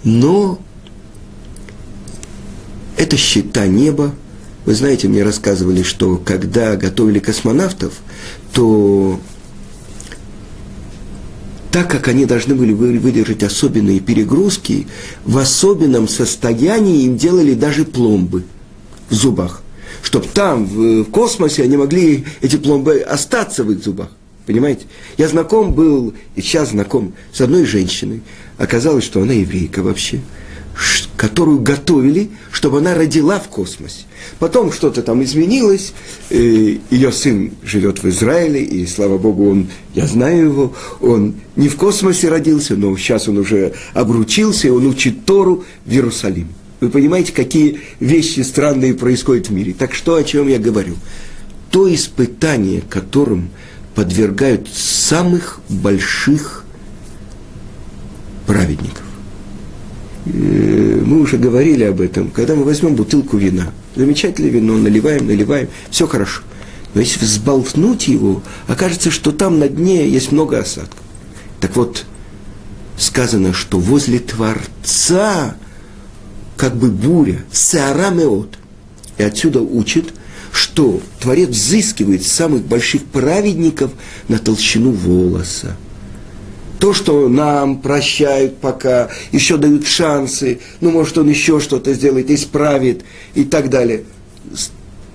но 0.02 0.58
это 2.96 3.16
счета 3.16 3.66
неба. 3.66 4.14
Вы 4.64 4.74
знаете, 4.74 5.08
мне 5.08 5.22
рассказывали, 5.22 5.82
что 5.82 6.16
когда 6.16 6.76
готовили 6.76 7.18
космонавтов, 7.18 7.94
то 8.52 9.20
так 11.72 11.90
как 11.90 12.08
они 12.08 12.24
должны 12.26 12.54
были 12.54 12.72
выдержать 12.72 13.42
особенные 13.42 14.00
перегрузки, 14.00 14.86
в 15.24 15.38
особенном 15.38 16.08
состоянии 16.08 17.04
им 17.04 17.16
делали 17.16 17.54
даже 17.54 17.84
пломбы 17.84 18.44
в 19.08 19.14
зубах 19.14 19.62
чтобы 20.02 20.26
там, 20.32 20.64
в, 20.64 21.04
космосе, 21.04 21.62
они 21.62 21.76
могли, 21.76 22.24
эти 22.40 22.56
пломбы, 22.56 23.00
остаться 23.00 23.64
в 23.64 23.70
их 23.72 23.82
зубах. 23.82 24.10
Понимаете? 24.46 24.86
Я 25.18 25.28
знаком 25.28 25.72
был, 25.74 26.14
и 26.34 26.40
сейчас 26.40 26.70
знаком 26.70 27.12
с 27.32 27.40
одной 27.40 27.64
женщиной. 27.64 28.22
Оказалось, 28.58 29.04
что 29.04 29.22
она 29.22 29.32
еврейка 29.32 29.82
вообще, 29.82 30.20
которую 31.16 31.60
готовили, 31.60 32.30
чтобы 32.50 32.78
она 32.78 32.94
родила 32.94 33.38
в 33.38 33.48
космосе. 33.48 34.04
Потом 34.38 34.72
что-то 34.72 35.02
там 35.02 35.22
изменилось, 35.22 35.92
ее 36.30 37.12
сын 37.12 37.52
живет 37.62 38.02
в 38.02 38.08
Израиле, 38.08 38.62
и 38.62 38.86
слава 38.86 39.18
Богу, 39.18 39.50
он, 39.50 39.68
я 39.94 40.06
знаю 40.06 40.44
его, 40.44 40.74
он 41.00 41.34
не 41.56 41.68
в 41.68 41.76
космосе 41.76 42.28
родился, 42.28 42.76
но 42.76 42.96
сейчас 42.96 43.28
он 43.28 43.38
уже 43.38 43.74
обручился, 43.92 44.68
и 44.68 44.70
он 44.70 44.86
учит 44.86 45.26
Тору 45.26 45.64
в 45.84 45.90
Иерусалиме. 45.90 46.48
Вы 46.80 46.88
понимаете, 46.88 47.32
какие 47.32 47.80
вещи 48.00 48.40
странные 48.40 48.94
происходят 48.94 49.48
в 49.48 49.52
мире. 49.52 49.74
Так 49.78 49.92
что, 49.92 50.14
о 50.14 50.24
чем 50.24 50.48
я 50.48 50.58
говорю? 50.58 50.96
То 51.70 51.92
испытание, 51.92 52.80
которым 52.80 53.50
подвергают 53.94 54.68
самых 54.72 55.60
больших 55.68 56.64
праведников. 58.46 59.02
Э, 60.26 61.02
мы 61.04 61.20
уже 61.20 61.38
говорили 61.38 61.84
об 61.84 62.00
этом, 62.00 62.30
когда 62.30 62.54
мы 62.54 62.64
возьмем 62.64 62.94
бутылку 62.94 63.36
вина, 63.36 63.72
замечательное 63.96 64.50
вино, 64.50 64.76
наливаем, 64.76 65.26
наливаем, 65.26 65.68
все 65.90 66.06
хорошо. 66.06 66.42
Но 66.94 67.00
если 67.00 67.24
взболтнуть 67.24 68.08
его, 68.08 68.42
окажется, 68.66 69.10
что 69.10 69.32
там 69.32 69.58
на 69.58 69.68
дне 69.68 70.08
есть 70.08 70.32
много 70.32 70.58
осадков. 70.58 70.98
Так 71.60 71.76
вот, 71.76 72.04
сказано, 72.98 73.52
что 73.52 73.78
возле 73.78 74.18
Творца 74.18 75.56
как 76.60 76.76
бы 76.76 76.90
буря, 76.90 77.42
саарамеот. 77.50 78.58
И 79.16 79.22
отсюда 79.22 79.62
учит, 79.62 80.12
что 80.52 81.00
Творец 81.18 81.48
взыскивает 81.48 82.26
самых 82.26 82.66
больших 82.66 83.04
праведников 83.04 83.92
на 84.28 84.38
толщину 84.38 84.90
волоса. 84.90 85.76
То, 86.80 86.94
что 86.94 87.28
нам 87.28 87.82
прощают 87.82 88.56
пока, 88.56 89.10
еще 89.32 89.58
дают 89.58 89.86
шансы, 89.86 90.60
ну, 90.80 90.90
может, 90.90 91.18
он 91.18 91.28
еще 91.28 91.60
что-то 91.60 91.92
сделает, 91.92 92.30
исправит 92.30 93.02
и 93.34 93.44
так 93.44 93.68
далее. 93.68 94.04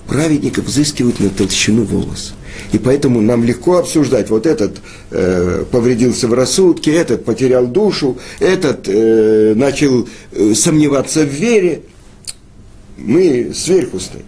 Праведников 0.08 0.66
взыскивают 0.66 1.20
на 1.20 1.30
толщину 1.30 1.84
волоса. 1.84 2.34
И 2.72 2.78
поэтому 2.78 3.20
нам 3.22 3.44
легко 3.44 3.78
обсуждать, 3.78 4.30
вот 4.30 4.46
этот 4.46 4.78
э, 5.10 5.66
повредился 5.72 6.28
в 6.28 6.34
рассудке, 6.34 6.94
этот 6.94 7.26
потерял 7.26 7.66
душу, 7.66 8.20
этот 8.40 8.88
э, 8.88 9.54
начал 9.56 10.08
э, 10.32 10.54
сомневаться 10.54 11.24
в 11.24 11.30
вере. 11.30 11.82
Мы 12.98 13.52
сверху 13.56 14.00
стоим. 14.00 14.26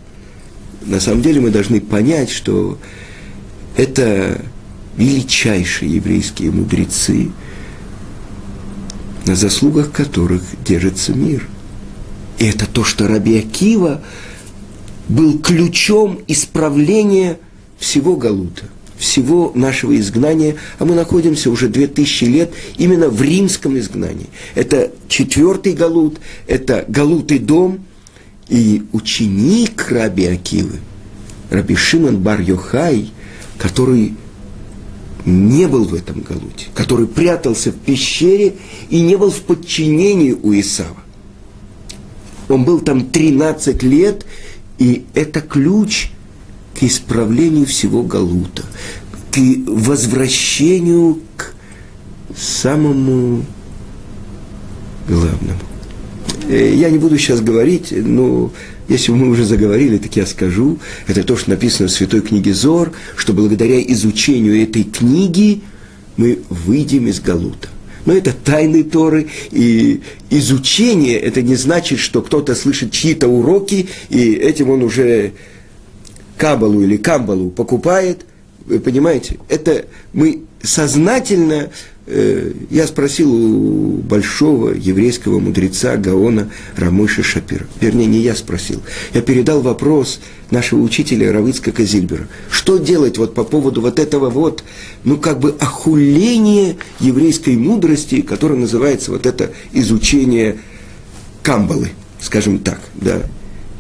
На 0.86 1.00
самом 1.00 1.22
деле 1.22 1.40
мы 1.40 1.52
должны 1.52 1.82
понять, 1.82 2.32
что 2.32 2.78
это 3.76 4.42
величайшие 4.98 5.96
еврейские 5.96 6.52
мудрецы, 6.52 7.32
на 9.26 9.36
заслугах 9.36 9.92
которых 9.92 10.42
держится 10.66 11.14
мир. 11.14 11.48
И 12.40 12.46
это 12.46 12.66
то, 12.68 12.84
что 12.84 13.08
Раби 13.08 13.38
Акива 13.38 14.02
был 15.08 15.40
ключом 15.40 16.20
исправления 16.28 17.40
всего 17.78 18.16
Галута, 18.16 18.66
всего 18.98 19.52
нашего 19.54 19.98
изгнания, 19.98 20.56
а 20.80 20.86
мы 20.86 20.96
находимся 20.96 21.52
уже 21.52 21.68
две 21.70 21.88
тысячи 21.88 22.26
лет 22.26 22.52
именно 22.78 23.10
в 23.10 23.22
римском 23.22 23.78
изгнании. 23.78 24.28
Это 24.56 24.92
четвертый 25.08 25.74
Галут, 25.74 26.20
это 26.48 26.86
Галут 26.88 27.28
дом, 27.46 27.86
и 28.50 28.84
ученик 28.94 29.92
Раби 29.92 30.26
Акивы, 30.26 30.80
Раби 31.50 31.76
Шимон 31.76 32.18
Бар 32.20 32.40
Йохай, 32.40 33.12
который 33.58 34.14
не 35.28 35.68
был 35.68 35.84
в 35.84 35.94
этом 35.94 36.22
Галуте, 36.22 36.68
который 36.74 37.06
прятался 37.06 37.72
в 37.72 37.76
пещере 37.76 38.56
и 38.90 39.02
не 39.02 39.18
был 39.18 39.30
в 39.30 39.42
подчинении 39.42 40.32
у 40.32 40.54
Исава. 40.54 41.04
Он 42.48 42.64
был 42.64 42.80
там 42.80 43.08
13 43.08 43.84
лет, 43.84 44.26
и 44.80 45.06
это 45.14 45.42
ключ 45.42 46.12
к 46.80 46.84
исправлению 46.84 47.66
всего 47.66 48.04
Галута, 48.04 48.64
к 49.30 49.38
возвращению 49.68 51.20
к 51.36 51.54
самому 52.34 53.44
главному. 55.10 55.67
Э, 56.48 56.74
я 56.74 56.90
не 56.90 56.98
буду 56.98 57.18
сейчас 57.18 57.42
говорить, 57.42 57.92
но 57.92 58.52
если 58.88 59.12
мы 59.12 59.30
уже 59.30 59.44
заговорили, 59.46 59.98
так 59.98 60.16
я 60.16 60.26
скажу. 60.26 60.80
Это 61.08 61.24
то, 61.24 61.36
что 61.36 61.50
написано 61.50 61.90
в 61.90 61.92
Святой 61.92 62.22
книге 62.22 62.54
Зор, 62.54 62.92
что 63.16 63.34
благодаря 63.34 63.82
изучению 63.82 64.62
этой 64.62 64.84
книги 64.84 65.62
мы 66.16 66.40
выйдем 66.50 67.08
из 67.08 67.20
Галута. 67.20 67.68
Но 68.06 68.14
это 68.14 68.32
тайны 68.32 68.86
Торы, 68.86 69.28
и 69.52 70.02
изучение 70.30 71.20
это 71.20 71.42
не 71.42 71.56
значит, 71.56 72.00
что 72.00 72.22
кто-то 72.22 72.56
слышит 72.56 72.92
чьи-то 72.92 73.28
уроки, 73.28 73.90
и 74.10 74.32
этим 74.32 74.70
он 74.70 74.84
уже 74.84 75.34
кабалу 76.38 76.82
или 76.82 76.96
камбалу 76.96 77.50
покупает. 77.50 78.26
Вы 78.66 78.80
понимаете? 78.80 79.38
Это 79.50 79.86
мы 80.14 80.44
сознательно 80.62 81.70
я 82.08 82.88
спросил 82.88 83.34
у 83.34 83.98
большого 83.98 84.72
еврейского 84.72 85.40
мудреца 85.40 85.98
Гаона 85.98 86.50
Рамыша 86.78 87.22
Шапира. 87.22 87.66
Вернее, 87.82 88.06
не 88.06 88.20
я 88.20 88.34
спросил. 88.34 88.82
Я 89.14 89.22
передал 89.22 89.62
вопрос 89.62 90.22
нашего 90.50 90.82
учителя 90.82 91.34
Равыцка 91.34 91.74
Казильбера. 91.74 92.30
Что 92.50 92.78
делать 92.78 93.18
вот 93.18 93.34
по 93.34 93.44
поводу 93.44 93.82
вот 93.82 94.00
этого 94.00 94.30
вот, 94.30 94.64
ну 95.04 95.18
как 95.18 95.40
бы 95.40 95.56
охуления 95.60 96.78
еврейской 97.02 97.58
мудрости, 97.58 98.22
которое 98.22 98.56
называется 98.56 99.12
вот 99.12 99.26
это 99.26 99.52
изучение 99.74 100.60
камбалы, 101.44 101.90
скажем 102.22 102.60
так, 102.60 102.80
да. 102.96 103.22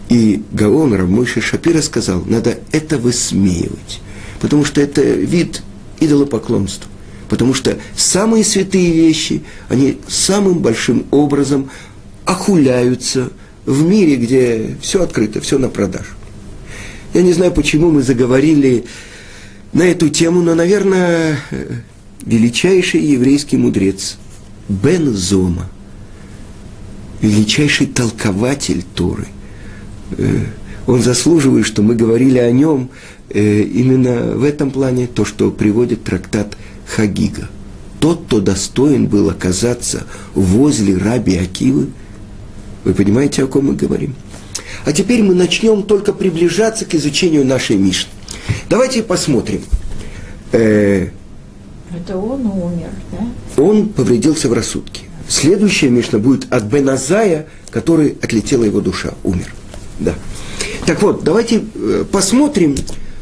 И 0.09 0.41
Гаон 0.51 0.93
Рамыша 0.93 1.39
Шапира 1.39 1.81
сказал, 1.81 2.23
надо 2.25 2.59
это 2.73 2.97
высмеивать, 2.97 4.01
потому 4.41 4.65
что 4.65 4.81
это 4.81 5.01
вид 5.01 5.61
идолопоклонства. 6.01 6.91
Потому 7.29 7.53
что 7.53 7.77
самые 7.95 8.43
святые 8.43 8.91
вещи, 8.91 9.43
они 9.69 9.97
самым 10.07 10.59
большим 10.59 11.05
образом 11.11 11.69
охуляются 12.25 13.31
в 13.65 13.85
мире, 13.85 14.15
где 14.15 14.77
все 14.81 15.03
открыто, 15.03 15.41
все 15.41 15.57
на 15.57 15.69
продажу. 15.69 16.13
Я 17.13 17.21
не 17.21 17.33
знаю, 17.33 17.51
почему 17.51 17.91
мы 17.91 18.01
заговорили 18.01 18.85
на 19.73 19.83
эту 19.83 20.09
тему, 20.09 20.41
но, 20.41 20.55
наверное, 20.55 21.39
величайший 22.25 23.01
еврейский 23.01 23.57
мудрец 23.57 24.17
Бен 24.69 25.13
Зома, 25.13 25.69
величайший 27.21 27.87
толкователь 27.87 28.83
Торы, 28.95 29.27
э, 30.17 30.45
он 30.85 31.01
заслуживает, 31.01 31.65
что 31.65 31.81
мы 31.81 31.95
говорили 31.95 32.37
о 32.37 32.51
нем 32.51 32.89
э, 33.29 33.61
именно 33.61 34.37
в 34.37 34.43
этом 34.43 34.71
плане, 34.71 35.07
то, 35.07 35.25
что 35.25 35.51
приводит 35.51 36.03
трактат 36.03 36.57
Хагига. 36.87 37.49
Тот, 37.99 38.25
кто 38.27 38.39
достоин 38.39 39.07
был 39.07 39.29
оказаться 39.29 40.05
возле 40.33 40.97
раби 40.97 41.35
Акивы, 41.37 41.87
вы 42.83 42.93
понимаете, 42.93 43.43
о 43.43 43.47
ком 43.47 43.65
мы 43.67 43.75
говорим? 43.75 44.15
А 44.85 44.93
теперь 44.93 45.23
мы 45.23 45.33
начнем 45.33 45.83
только 45.83 46.13
приближаться 46.13 46.85
к 46.85 46.93
изучению 46.95 47.45
нашей 47.45 47.75
Мишны. 47.75 48.11
Давайте 48.69 49.03
посмотрим. 49.03 49.61
Э, 50.51 51.09
Это 51.93 52.17
он 52.17 52.45
умер, 52.45 52.89
да? 53.11 53.61
Он 53.61 53.89
повредился 53.89 54.47
в 54.47 54.53
рассудке. 54.53 55.01
Следующая 55.27 55.89
Мишна 55.89 56.19
будет 56.19 56.51
от 56.53 56.63
Беназая, 56.63 57.47
который 57.69 58.17
отлетела 58.21 58.63
его 58.63 58.79
душа, 58.79 59.13
умер. 59.23 59.53
Да. 59.99 60.13
Так 60.85 61.01
вот, 61.01 61.23
давайте 61.23 61.63
э, 61.75 62.05
посмотрим, 62.09 62.77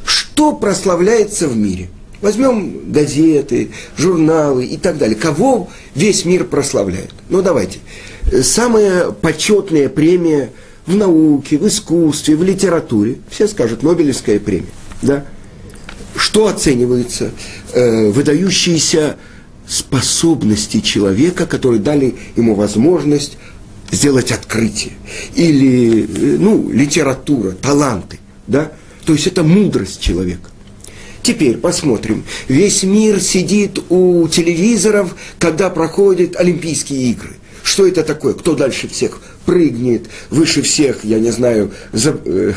что 0.06 0.54
прославляется 0.54 1.48
в 1.48 1.58
мире. 1.58 1.90
Возьмем 2.26 2.92
газеты, 2.92 3.70
журналы 3.96 4.66
и 4.66 4.78
так 4.78 4.98
далее. 4.98 5.16
Кого 5.16 5.70
весь 5.94 6.26
мир 6.26 6.46
прославляет? 6.46 7.14
Ну, 7.30 7.44
давайте. 7.44 7.78
Самая 8.42 9.12
почетная 9.12 9.90
премия 9.90 10.50
в 10.88 10.96
науке, 10.96 11.60
в 11.60 11.68
искусстве, 11.68 12.36
в 12.36 12.42
литературе. 12.42 13.18
Все 13.30 13.48
скажут, 13.48 13.84
Нобелевская 13.84 14.40
премия. 14.40 14.72
Да? 15.04 15.24
Что 16.16 16.48
оценивается? 16.48 17.30
Э, 17.74 18.10
выдающиеся 18.10 19.18
способности 19.68 20.80
человека, 20.80 21.46
которые 21.46 21.80
дали 21.80 22.16
ему 22.36 22.56
возможность 22.56 23.38
сделать 23.92 24.32
открытие. 24.32 24.94
Или, 25.36 26.06
э, 26.06 26.38
ну, 26.40 26.72
литература, 26.72 27.52
таланты. 27.52 28.18
Да? 28.48 28.72
То 29.06 29.14
есть 29.14 29.28
это 29.28 29.44
мудрость 29.44 30.02
человека. 30.02 30.50
Теперь 31.26 31.58
посмотрим. 31.58 32.24
Весь 32.48 32.84
мир 32.84 33.20
сидит 33.20 33.80
у 33.90 34.28
телевизоров, 34.28 35.16
когда 35.40 35.72
проходят 35.72 36.36
Олимпийские 36.36 37.10
игры. 37.10 37.32
Что 37.64 37.88
это 37.88 38.04
такое? 38.04 38.36
Кто 38.36 38.54
дальше 38.54 38.88
всех 38.88 39.20
прыгнет, 39.44 40.04
выше 40.30 40.62
всех, 40.62 41.04
я 41.04 41.18
не 41.18 41.32
знаю, 41.32 41.72
за, 41.92 42.16
э, 42.26 42.54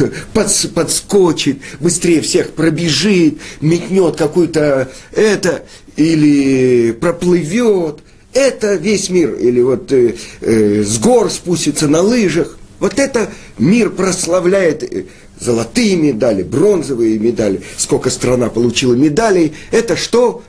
подс, 0.34 0.66
подскочит, 0.66 1.60
быстрее 1.78 2.20
всех 2.20 2.50
пробежит, 2.50 3.38
метнет 3.60 4.16
какую-то 4.16 4.90
это, 5.12 5.62
или 5.94 6.90
проплывет. 6.90 8.00
Это 8.32 8.74
весь 8.74 9.08
мир. 9.08 9.34
Или 9.34 9.60
вот 9.60 9.92
э, 9.92 10.16
э, 10.40 10.82
с 10.82 10.98
гор 10.98 11.30
спустится 11.30 11.86
на 11.86 12.00
лыжах. 12.00 12.58
Вот 12.80 12.98
это 12.98 13.30
мир 13.56 13.90
прославляет 13.90 14.82
э, 14.82 15.04
золотые 15.40 15.96
медали, 15.96 16.42
бронзовые 16.42 17.18
медали, 17.18 17.62
сколько 17.76 18.10
страна 18.10 18.50
получила 18.50 18.94
медалей, 18.94 19.54
это 19.70 19.96
что? 19.96 20.44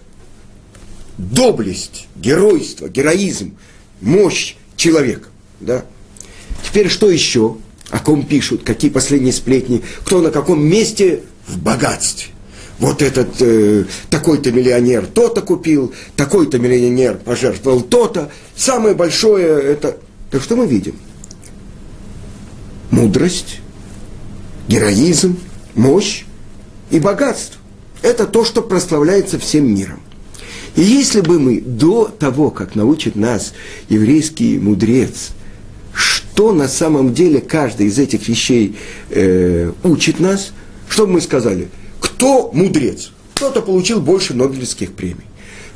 Доблесть, 1.18 2.08
геройство, 2.16 2.90
героизм, 2.90 3.58
мощь 4.02 4.56
человека. 4.76 5.30
Да? 5.60 5.86
Теперь 6.64 6.90
что 6.90 7.10
еще? 7.10 7.58
О 7.90 8.00
ком 8.00 8.26
пишут, 8.26 8.64
какие 8.64 8.92
последние 8.92 9.34
сплетни, 9.34 9.82
кто 10.04 10.22
на 10.22 10.32
каком 10.32 10.64
месте 10.64 11.24
в 11.48 11.58
богатстве. 11.60 12.32
Вот 12.80 13.02
этот 13.02 13.40
э, 13.42 13.86
такой-то 14.10 14.52
миллионер 14.52 15.06
то-то 15.06 15.42
купил, 15.42 15.94
такой-то 16.16 16.58
миллионер 16.58 17.18
пожертвовал 17.18 17.82
то-то. 17.82 18.32
Самое 18.56 18.96
большое 18.96 19.62
это... 19.62 19.98
Так 20.32 20.42
что 20.42 20.56
мы 20.56 20.66
видим? 20.66 20.96
Мудрость, 22.90 23.61
героизм, 24.72 25.38
мощь 25.76 26.24
и 26.92 27.00
богатство. 27.00 27.60
Это 28.02 28.26
то, 28.26 28.46
что 28.46 28.62
прославляется 28.62 29.38
всем 29.38 29.76
миром. 29.76 30.00
И 30.78 30.82
если 30.82 31.20
бы 31.20 31.40
мы 31.40 31.60
до 31.60 32.06
того, 32.06 32.50
как 32.52 32.76
научит 32.76 33.18
нас 33.18 33.54
еврейский 33.90 34.58
мудрец, 34.58 35.32
что 35.94 36.54
на 36.54 36.70
самом 36.70 37.14
деле 37.14 37.42
каждая 37.42 37.90
из 37.90 38.00
этих 38.00 38.30
вещей 38.30 38.78
э, 39.10 39.74
учит 39.84 40.22
нас, 40.22 40.54
что 40.88 41.06
бы 41.06 41.14
мы 41.14 41.22
сказали? 41.22 41.68
Кто 42.00 42.50
мудрец? 42.54 43.12
Кто-то 43.36 43.62
получил 43.62 44.00
больше 44.00 44.34
Нобелевских 44.34 44.94
премий. 44.94 45.26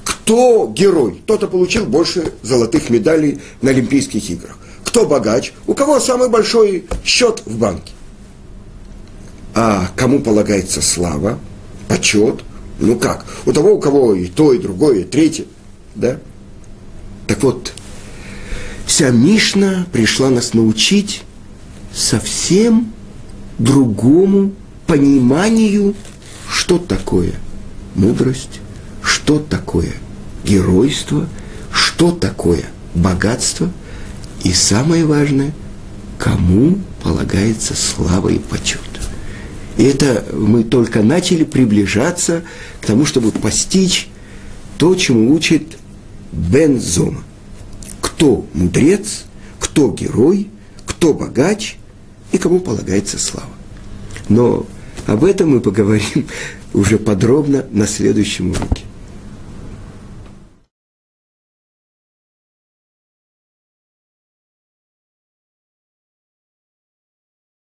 Кто 0.06 0.72
герой? 0.74 1.20
Кто-то 1.26 1.48
получил 1.48 1.86
больше 1.86 2.32
золотых 2.42 2.90
медалей 2.90 3.40
на 3.62 3.72
Олимпийских 3.72 4.30
играх. 4.30 4.58
Кто 4.86 5.06
богач? 5.06 5.52
У 5.68 5.74
кого 5.74 6.00
самый 6.00 6.30
большой 6.30 6.86
счет 7.04 7.44
в 7.46 7.58
банке? 7.58 7.92
А 9.56 9.90
кому 9.96 10.20
полагается 10.20 10.82
слава, 10.82 11.40
почет? 11.88 12.44
Ну 12.78 13.00
как? 13.00 13.26
У 13.46 13.54
того, 13.54 13.76
у 13.76 13.80
кого 13.80 14.14
и 14.14 14.28
то, 14.28 14.52
и 14.52 14.60
другое, 14.60 15.00
и 15.00 15.04
третье. 15.06 15.46
Да? 15.96 16.20
Так 17.26 17.42
вот, 17.42 17.72
вся 18.86 19.12
Мишна 19.12 19.88
пришла 19.94 20.30
нас 20.30 20.54
научить 20.54 21.24
совсем 21.94 22.92
другому 23.58 24.52
пониманию, 24.88 25.96
что 26.50 26.78
такое 26.78 27.36
мудрость, 27.96 28.60
что 29.02 29.40
такое 29.40 29.94
геройство, 30.44 31.30
что 31.72 32.12
такое 32.12 32.66
богатство 32.94 33.72
и 34.44 34.52
самое 34.52 35.06
важное, 35.06 35.54
кому 36.20 36.78
полагается 37.02 37.74
слава 37.74 38.28
и 38.28 38.40
почет. 38.40 38.82
И 39.78 39.84
это 39.84 40.26
мы 40.34 40.64
только 40.64 41.02
начали 41.04 41.44
приближаться 41.44 42.44
к 42.82 42.86
тому, 42.86 43.06
чтобы 43.06 43.32
постичь 43.32 44.08
то, 44.78 44.96
чему 44.96 45.34
учит 45.34 45.78
Бен 46.32 46.80
Зома. 46.80 47.24
Кто 48.02 48.46
мудрец, 48.54 49.26
кто 49.60 49.92
герой, 49.92 50.50
кто 50.86 51.14
богач 51.14 51.78
и 52.32 52.38
кому 52.38 52.60
полагается 52.60 53.20
слава. 53.20 53.50
Но 54.30 54.66
об 55.06 55.24
этом 55.24 55.50
мы 55.50 55.62
поговорим 55.62 56.28
уже 56.74 56.98
подробно 56.98 57.66
на 57.72 57.88
следующем 57.88 58.52
уроке. 58.52 58.84